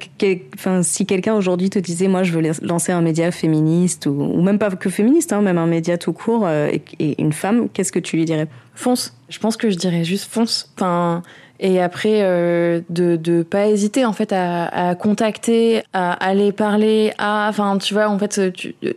enfin 0.54 0.82
si 0.82 1.06
quelqu'un 1.06 1.34
aujourd'hui 1.34 1.70
te 1.70 1.78
disait 1.78 2.08
moi 2.08 2.22
je 2.22 2.32
veux 2.32 2.42
lancer 2.60 2.92
un 2.92 3.00
média 3.00 3.30
féministe 3.30 4.04
ou, 4.06 4.42
même 4.42 4.58
pas 4.58 4.70
que 4.70 4.90
féministe, 4.90 5.32
hein, 5.32 5.40
même 5.40 5.56
un 5.56 5.66
média 5.66 5.96
tout 5.96 6.12
court 6.12 6.44
euh, 6.44 6.68
et, 6.98 7.22
une 7.22 7.32
femme, 7.32 7.68
qu'est-ce 7.72 7.92
que 7.92 8.00
tu 8.00 8.16
lui 8.16 8.24
dirais? 8.24 8.48
Fonce. 8.74 9.16
Je 9.28 9.38
pense 9.38 9.56
que 9.56 9.70
je 9.70 9.76
dirais 9.76 10.04
juste 10.04 10.30
fonce. 10.30 10.70
Enfin 10.76 11.22
et 11.60 11.80
après 11.80 12.22
euh, 12.22 12.80
de 12.88 13.16
de 13.16 13.42
pas 13.42 13.66
hésiter 13.66 14.04
en 14.04 14.12
fait 14.12 14.32
à, 14.32 14.90
à 14.90 14.94
contacter, 14.94 15.82
à 15.92 16.12
aller 16.12 16.52
parler, 16.52 17.12
à 17.18 17.48
enfin 17.48 17.78
tu 17.78 17.94
vois 17.94 18.08
en 18.08 18.18
fait 18.18 18.40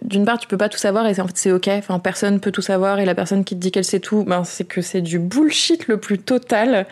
d'une 0.01 0.25
part 0.25 0.37
tu 0.37 0.47
peux 0.47 0.57
pas 0.57 0.69
tout 0.69 0.77
savoir 0.77 1.07
et 1.07 1.19
en 1.19 1.27
fait 1.27 1.37
c'est 1.37 1.51
ok. 1.51 1.69
Enfin 1.69 1.99
personne 1.99 2.39
peut 2.39 2.51
tout 2.51 2.61
savoir 2.61 2.99
et 2.99 3.05
la 3.05 3.15
personne 3.15 3.43
qui 3.43 3.55
te 3.55 3.61
dit 3.61 3.71
qu'elle 3.71 3.85
sait 3.85 3.99
tout, 3.99 4.23
ben 4.23 4.43
c'est 4.43 4.65
que 4.65 4.81
c'est 4.81 5.01
du 5.01 5.19
bullshit 5.19 5.87
le 5.87 5.97
plus 5.97 6.19
total. 6.19 6.85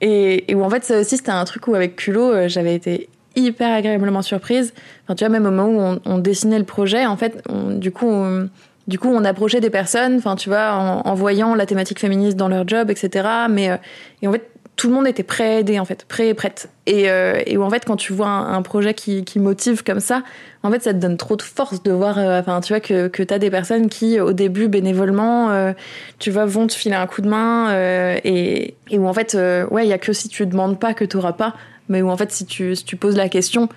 Et, 0.00 0.50
et 0.50 0.54
où 0.54 0.62
en 0.62 0.70
fait, 0.70 0.84
ça 0.84 1.00
aussi, 1.00 1.16
c'était 1.16 1.30
un 1.30 1.44
truc 1.44 1.68
où 1.68 1.74
avec 1.74 1.96
Culot, 1.96 2.30
euh, 2.30 2.48
j'avais 2.48 2.74
été 2.74 3.08
hyper 3.34 3.72
agréablement 3.72 4.22
surprise. 4.22 4.74
Enfin, 5.04 5.14
tu 5.14 5.24
vois, 5.24 5.30
même 5.30 5.46
au 5.46 5.50
moment 5.50 5.68
où 5.68 5.80
on, 5.80 6.00
on 6.04 6.18
dessinait 6.18 6.58
le 6.58 6.64
projet, 6.64 7.06
en 7.06 7.16
fait, 7.16 7.42
du 7.78 7.92
coup, 7.92 8.06
on, 8.06 8.48
du 8.88 8.98
coup, 8.98 9.08
on 9.08 9.24
approchait 9.24 9.60
des 9.60 9.70
personnes, 9.70 10.16
enfin, 10.16 10.36
tu 10.36 10.48
vois, 10.48 10.72
en, 10.72 11.00
en, 11.00 11.14
voyant 11.14 11.54
la 11.54 11.66
thématique 11.66 11.98
féministe 11.98 12.36
dans 12.36 12.48
leur 12.48 12.66
job, 12.66 12.90
etc. 12.90 13.28
Mais, 13.50 13.70
euh, 13.70 13.76
et 14.22 14.28
en 14.28 14.32
fait, 14.32 14.48
tout 14.76 14.88
le 14.88 14.94
monde 14.94 15.06
était 15.06 15.22
prêt 15.22 15.56
à 15.56 15.58
aider 15.60 15.78
en 15.78 15.86
fait, 15.86 16.04
prêt 16.06 16.28
et 16.28 16.34
prête. 16.34 16.68
Et, 16.84 17.10
euh, 17.10 17.40
et 17.46 17.56
en 17.56 17.70
fait, 17.70 17.84
quand 17.86 17.96
tu 17.96 18.12
vois 18.12 18.28
un, 18.28 18.60
projet 18.60 18.92
qui, 18.92 19.24
motive 19.38 19.82
comme 19.82 20.00
ça, 20.00 20.22
en 20.62 20.70
fait, 20.70 20.82
ça 20.82 20.92
te 20.92 20.98
donne 20.98 21.16
trop 21.16 21.36
de 21.36 21.42
force 21.42 21.82
de 21.82 21.92
voir, 21.92 22.18
euh, 22.18 22.42
tu 22.60 22.72
vois 22.72 22.80
que 22.80 23.08
que 23.08 23.22
t'as 23.22 23.38
des 23.38 23.50
personnes 23.50 23.88
qui, 23.88 24.20
au 24.20 24.34
début, 24.34 24.68
bénévolement, 24.68 25.50
euh, 25.50 25.72
tu 26.18 26.30
vois, 26.30 26.44
vont 26.44 26.66
te 26.66 26.74
filer 26.74 26.94
un 26.94 27.06
coup 27.06 27.22
de 27.22 27.28
main 27.28 27.70
euh, 27.70 28.18
et, 28.22 28.74
et 28.90 28.98
où 28.98 29.06
en 29.06 29.14
fait, 29.14 29.36
ouais, 29.70 29.86
il 29.86 29.88
y 29.88 29.94
a 29.94 29.98
que 29.98 30.12
si 30.12 30.28
tu 30.28 30.46
demandes 30.46 30.78
pas 30.78 30.92
que 30.92 31.06
t'auras 31.06 31.32
pas, 31.32 31.54
mais 31.88 32.02
où 32.02 32.10
en 32.10 32.16
fait, 32.16 32.30
si 32.30 32.44
tu 32.44 32.76
si 32.76 32.84
tu 32.84 32.96
poses 32.96 33.16
la 33.16 33.30
question, 33.30 33.70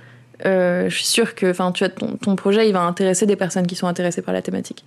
je 0.44 0.90
suis 0.90 1.06
sûre 1.06 1.34
que, 1.34 1.50
enfin, 1.50 1.72
tu 1.72 1.86
vois, 1.86 1.94
ton, 1.94 2.18
ton 2.18 2.36
projet, 2.36 2.68
il 2.68 2.74
va 2.74 2.82
intéresser 2.82 3.26
des 3.26 3.38
personnes 3.38 3.68
qui 3.68 3.76
sont 3.76 3.88
intéressées 3.88 4.22
par 4.22 4.34
la 4.34 4.42
thématique. 4.42 4.84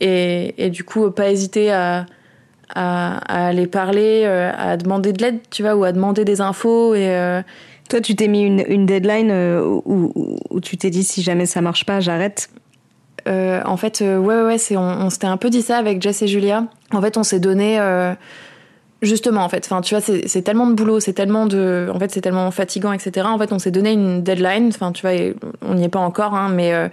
Et, 0.00 0.54
et 0.58 0.70
du 0.70 0.84
coup, 0.84 1.10
pas 1.10 1.30
hésiter 1.30 1.72
à 1.72 2.06
à, 2.74 3.48
aller 3.48 3.66
parler, 3.66 4.22
euh, 4.24 4.50
à 4.56 4.76
demander 4.76 5.12
de 5.12 5.22
l'aide, 5.22 5.38
tu 5.50 5.62
vois, 5.62 5.74
ou 5.74 5.84
à 5.84 5.92
demander 5.92 6.24
des 6.24 6.40
infos. 6.40 6.94
Et 6.94 7.08
euh, 7.08 7.42
toi, 7.88 8.00
tu 8.00 8.14
t'es 8.16 8.28
mis 8.28 8.42
une, 8.42 8.64
une 8.68 8.86
deadline 8.86 9.30
euh, 9.30 9.62
où, 9.84 10.12
où, 10.50 10.60
tu 10.60 10.76
t'es 10.76 10.90
dit 10.90 11.04
si 11.04 11.22
jamais 11.22 11.46
ça 11.46 11.60
marche 11.60 11.84
pas, 11.84 12.00
j'arrête? 12.00 12.50
en 13.26 13.76
fait, 13.76 14.00
ouais, 14.00 14.42
ouais, 14.42 14.56
c'est, 14.56 14.78
on, 14.78 15.10
s'était 15.10 15.26
un 15.26 15.36
peu 15.36 15.50
dit 15.50 15.60
ça 15.60 15.76
avec 15.76 16.00
Jess 16.00 16.22
et 16.22 16.26
Julia. 16.26 16.64
En 16.92 17.02
fait, 17.02 17.18
on 17.18 17.22
s'est 17.22 17.40
donné 17.40 17.78
justement 19.02 19.42
en 19.42 19.48
fait 19.48 19.64
enfin 19.64 19.80
tu 19.80 19.94
vois 19.94 20.00
c'est 20.00 20.42
tellement 20.42 20.66
de 20.66 20.74
boulot 20.74 20.98
c'est 20.98 21.12
tellement 21.12 21.46
de 21.46 21.88
en 21.94 21.98
fait 21.98 22.10
c'est 22.10 22.20
tellement 22.20 22.50
fatigant 22.50 22.92
etc 22.92 23.26
en 23.30 23.38
fait 23.38 23.52
on 23.52 23.58
s'est 23.58 23.70
donné 23.70 23.92
une 23.92 24.22
deadline 24.22 24.68
enfin 24.68 24.90
tu 24.92 25.02
vois 25.02 25.16
on 25.62 25.74
n'y 25.74 25.84
est 25.84 25.88
pas 25.88 26.00
encore 26.00 26.34
hein, 26.34 26.48
mais 26.48 26.72
euh, 26.72 26.88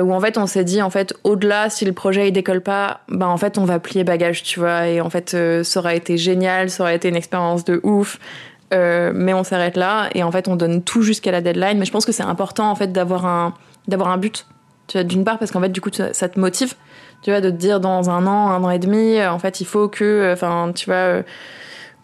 où 0.00 0.12
en 0.12 0.20
fait 0.20 0.38
on 0.38 0.46
s'est 0.46 0.64
dit 0.64 0.80
en 0.80 0.90
fait 0.90 1.14
au-delà 1.24 1.68
si 1.68 1.84
le 1.84 1.92
projet 1.92 2.28
il 2.28 2.32
décolle 2.32 2.60
pas 2.60 3.00
bah 3.08 3.26
en 3.26 3.36
fait 3.36 3.58
on 3.58 3.64
va 3.64 3.78
plier 3.78 4.04
bagage 4.04 4.42
tu 4.42 4.60
vois. 4.60 4.86
Et 4.86 5.00
en 5.00 5.10
fait 5.10 5.34
euh, 5.34 5.64
ça 5.64 5.80
aurait 5.80 5.96
été 5.96 6.16
génial 6.16 6.70
ça 6.70 6.84
aurait 6.84 6.96
été 6.96 7.08
une 7.08 7.16
expérience 7.16 7.64
de 7.64 7.80
ouf. 7.82 8.18
Euh, 8.72 9.12
mais 9.14 9.34
on 9.34 9.44
s'arrête 9.44 9.76
là 9.76 10.08
et 10.14 10.22
en 10.22 10.32
fait 10.32 10.48
on 10.48 10.56
donne 10.56 10.82
tout 10.82 11.02
jusqu'à 11.02 11.30
la 11.30 11.40
deadline. 11.40 11.78
Mais 11.78 11.84
je 11.84 11.92
pense 11.92 12.06
que 12.06 12.12
c'est 12.12 12.22
important 12.22 12.70
en 12.70 12.74
fait 12.74 12.92
d'avoir 12.92 13.26
un 13.26 13.54
d'avoir 13.88 14.10
un 14.10 14.18
but 14.18 14.46
tu 14.86 14.96
vois 14.96 15.04
d'une 15.04 15.24
part 15.24 15.38
parce 15.38 15.50
qu'en 15.50 15.60
fait 15.60 15.68
du 15.70 15.80
coup 15.80 15.90
ça 15.92 16.28
te 16.28 16.38
motive 16.38 16.74
tu 17.22 17.30
vois 17.30 17.40
de 17.40 17.50
te 17.50 17.56
dire 17.56 17.80
dans 17.80 18.08
un 18.08 18.26
an 18.26 18.50
un 18.50 18.62
an 18.64 18.70
et 18.70 18.78
demi 18.78 19.24
en 19.24 19.38
fait 19.38 19.60
il 19.60 19.66
faut 19.66 19.88
que 19.88 20.32
enfin 20.32 20.72
tu 20.74 20.86
vois 20.86 21.22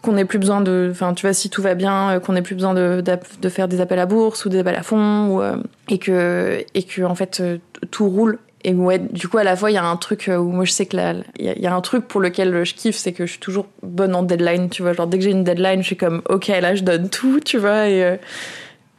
qu'on 0.01 0.13
n'ait 0.13 0.25
plus 0.25 0.39
besoin 0.39 0.61
de, 0.61 0.89
enfin 0.91 1.13
tu 1.13 1.25
vois 1.25 1.33
si 1.33 1.49
tout 1.49 1.61
va 1.61 1.75
bien, 1.75 2.11
euh, 2.11 2.19
qu'on 2.19 2.33
n'ait 2.33 2.41
plus 2.41 2.55
besoin 2.55 2.73
de, 2.73 3.03
de, 3.41 3.49
faire 3.49 3.67
des 3.67 3.81
appels 3.81 3.99
à 3.99 4.05
bourse 4.05 4.45
ou 4.45 4.49
des 4.49 4.59
appels 4.59 4.75
à 4.75 4.83
fonds 4.83 5.27
ou, 5.27 5.41
euh, 5.41 5.57
et 5.89 5.97
que 5.97 6.63
et 6.73 6.83
que 6.83 7.01
en 7.01 7.15
fait 7.15 7.39
euh, 7.41 7.57
tout 7.91 8.07
roule. 8.07 8.39
Et 8.63 8.73
ouais 8.73 8.99
du 8.99 9.29
coup 9.29 9.37
à 9.37 9.43
la 9.43 9.55
fois 9.55 9.71
il 9.71 9.75
y 9.75 9.77
a 9.77 9.85
un 9.85 9.95
truc 9.95 10.29
où 10.29 10.43
moi 10.43 10.65
je 10.65 10.71
sais 10.71 10.85
que 10.85 10.97
là 10.97 11.13
il 11.37 11.45
y, 11.45 11.65
a 11.65 11.73
un 11.73 11.79
truc 11.79 12.09
pour 12.09 12.19
lequel 12.19 12.65
je 12.65 12.73
kiffe 12.73 12.97
c'est 12.97 13.13
que 13.13 13.25
je 13.25 13.31
suis 13.31 13.39
toujours 13.39 13.67
bonne 13.83 14.13
en 14.13 14.23
deadline 14.23 14.69
tu 14.69 14.81
vois. 14.81 14.91
Genre 14.91 15.07
dès 15.07 15.17
que 15.17 15.23
j'ai 15.23 15.31
une 15.31 15.45
deadline 15.45 15.81
je 15.81 15.87
suis 15.87 15.97
comme 15.97 16.21
ok 16.27 16.47
là 16.47 16.75
je 16.75 16.83
donne 16.83 17.09
tout 17.09 17.39
tu 17.39 17.57
vois 17.57 17.87
et 17.87 18.17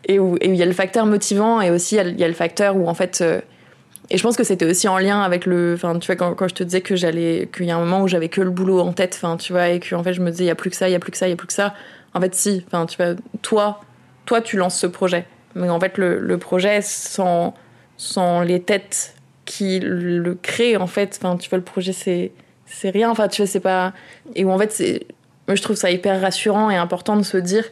et 0.06 0.18
où 0.18 0.38
il 0.40 0.54
y 0.54 0.62
a 0.62 0.66
le 0.66 0.72
facteur 0.72 1.04
motivant 1.04 1.60
et 1.60 1.70
aussi 1.70 1.96
il 1.96 2.18
y, 2.18 2.24
a 2.24 2.28
le 2.28 2.32
facteur 2.32 2.74
où 2.74 2.88
en 2.88 2.94
fait 2.94 3.22
et 4.10 4.18
je 4.18 4.22
pense 4.22 4.36
que 4.36 4.42
c'était 4.44 4.64
aussi 4.64 4.88
en 4.88 4.98
lien 4.98 5.22
avec 5.22 5.46
le, 5.46 5.74
enfin, 5.74 5.98
tu 5.98 6.06
vois, 6.06 6.16
quand, 6.16 6.34
quand 6.34 6.48
je 6.48 6.54
te 6.54 6.64
disais 6.64 6.80
que 6.80 6.96
j'allais, 6.96 7.48
qu'il 7.54 7.66
y 7.66 7.70
a 7.70 7.76
un 7.76 7.80
moment 7.80 8.02
où 8.02 8.08
j'avais 8.08 8.28
que 8.28 8.40
le 8.40 8.50
boulot 8.50 8.80
en 8.80 8.92
tête, 8.92 9.14
enfin, 9.14 9.36
tu 9.36 9.52
vois, 9.52 9.68
et 9.68 9.78
que 9.78 10.02
fait 10.02 10.12
je 10.12 10.20
me 10.20 10.30
disais, 10.30 10.44
il 10.44 10.48
y 10.48 10.50
a 10.50 10.56
plus 10.56 10.70
que 10.70 10.76
ça, 10.76 10.88
il 10.88 10.92
y 10.92 10.96
a 10.96 10.98
plus 10.98 11.12
que 11.12 11.18
ça, 11.18 11.28
il 11.28 11.30
y 11.30 11.32
a 11.32 11.36
plus 11.36 11.46
que 11.46 11.52
ça. 11.52 11.74
En 12.12 12.20
fait, 12.20 12.34
si, 12.34 12.64
enfin, 12.66 12.86
tu 12.86 12.96
vois, 12.96 13.14
toi, 13.42 13.80
toi, 14.26 14.40
tu 14.40 14.56
lances 14.56 14.76
ce 14.76 14.88
projet, 14.88 15.26
mais 15.54 15.68
en 15.68 15.78
fait, 15.78 15.96
le, 15.96 16.18
le 16.18 16.38
projet 16.38 16.80
sans, 16.82 17.54
sans 17.96 18.40
les 18.42 18.60
têtes 18.60 19.14
qui 19.44 19.78
le 19.80 20.34
créent, 20.34 20.76
en 20.76 20.88
fait, 20.88 21.18
enfin, 21.22 21.36
tu 21.36 21.48
vois, 21.48 21.58
le 21.58 21.64
projet, 21.64 21.92
c'est, 21.92 22.32
c'est 22.66 22.90
rien, 22.90 23.10
enfin, 23.10 23.28
tu 23.28 23.42
vois, 23.42 23.46
c'est 23.46 23.60
pas, 23.60 23.92
et 24.34 24.44
où 24.44 24.50
en 24.50 24.58
fait, 24.58 24.82
je 25.48 25.62
trouve 25.62 25.76
ça 25.76 25.90
hyper 25.90 26.20
rassurant 26.20 26.68
et 26.70 26.76
important 26.76 27.16
de 27.16 27.22
se 27.22 27.36
dire 27.36 27.64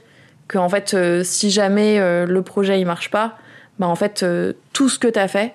que, 0.46 0.58
en 0.58 0.68
fait, 0.68 0.94
euh, 0.94 1.24
si 1.24 1.50
jamais 1.50 1.98
euh, 1.98 2.26
le 2.26 2.42
projet 2.42 2.80
il 2.80 2.86
marche 2.86 3.10
pas, 3.10 3.38
bah, 3.78 3.86
en 3.86 3.96
fait, 3.96 4.22
euh, 4.22 4.52
tout 4.72 4.88
ce 4.88 4.98
que 4.98 5.08
tu 5.08 5.18
as 5.18 5.28
fait, 5.28 5.52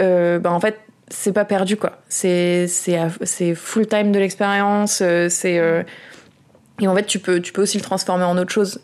bah, 0.00 0.52
en 0.52 0.60
fait, 0.60 0.78
c'est 1.10 1.32
pas 1.32 1.44
perdu 1.44 1.76
quoi. 1.76 1.98
C'est 2.08 2.66
full 3.54 3.86
time 3.86 4.12
de 4.12 4.18
l'expérience. 4.18 5.00
Euh, 5.02 5.28
c'est 5.28 5.58
euh, 5.58 5.82
et 6.80 6.88
en 6.88 6.94
fait 6.94 7.06
tu 7.06 7.18
peux 7.18 7.40
tu 7.40 7.52
peux 7.52 7.62
aussi 7.62 7.76
le 7.76 7.82
transformer 7.82 8.24
en 8.24 8.38
autre 8.38 8.52
chose. 8.52 8.80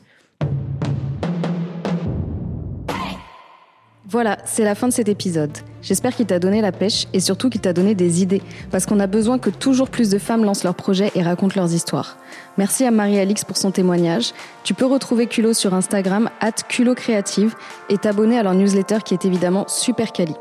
Voilà, 4.09 4.39
c'est 4.45 4.63
la 4.63 4.77
fin 4.77 4.87
de 4.87 4.93
cet 4.93 5.09
épisode. 5.09 5.51
J'espère 5.83 6.15
qu'il 6.15 6.27
t'a 6.27 6.39
donné 6.39 6.61
la 6.61 6.71
pêche 6.71 7.07
et 7.13 7.19
surtout 7.19 7.51
qu'il 7.51 7.61
t'a 7.61 7.73
donné 7.73 7.97
des 7.97 8.23
idées, 8.23 8.41
parce 8.71 8.87
qu'on 8.87 9.01
a 9.01 9.09
besoin 9.09 9.39
que 9.39 9.51
toujours 9.51 9.91
plus 9.91 10.11
de 10.11 10.19
femmes 10.19 10.45
lancent 10.45 10.63
leurs 10.63 10.77
projets 10.77 11.11
et 11.17 11.23
racontent 11.23 11.55
leurs 11.57 11.75
histoires. 11.75 12.17
Merci 12.57 12.85
à 12.85 12.93
Marie-Alix 12.93 13.45
pour 13.45 13.57
son 13.57 13.73
témoignage. 13.73 14.33
Tu 14.63 14.75
peux 14.75 14.87
retrouver 14.87 15.27
Culot 15.27 15.55
sur 15.55 15.75
Instagram, 15.75 16.31
at 16.41 16.53
Culot 16.69 16.95
Créative, 16.95 17.57
et 17.89 17.99
t'abonner 17.99 18.39
à 18.39 18.45
leur 18.45 18.55
newsletter 18.55 18.99
qui 19.05 19.13
est 19.13 19.25
évidemment 19.25 19.67
super 19.67 20.13
quali. 20.13 20.35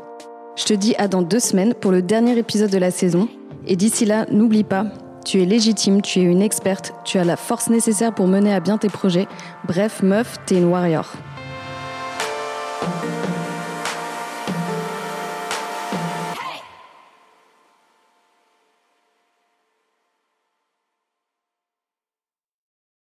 Je 0.56 0.64
te 0.64 0.72
dis 0.72 0.94
à 0.96 1.06
dans 1.06 1.20
deux 1.20 1.38
semaines 1.38 1.74
pour 1.74 1.92
le 1.92 2.00
dernier 2.00 2.38
épisode 2.38 2.70
de 2.70 2.78
la 2.78 2.90
saison. 2.90 3.28
Et 3.66 3.76
d'ici 3.76 4.06
là, 4.06 4.24
n'oublie 4.30 4.64
pas, 4.64 4.86
tu 5.22 5.42
es 5.42 5.44
légitime, 5.44 6.00
tu 6.00 6.20
es 6.20 6.22
une 6.22 6.40
experte, 6.40 6.94
tu 7.04 7.18
as 7.18 7.24
la 7.24 7.36
force 7.36 7.68
nécessaire 7.68 8.14
pour 8.14 8.26
mener 8.26 8.54
à 8.54 8.60
bien 8.60 8.78
tes 8.78 8.88
projets. 8.88 9.28
Bref, 9.68 10.02
meuf, 10.02 10.38
t'es 10.46 10.56
une 10.56 10.64
warrior. 10.64 11.12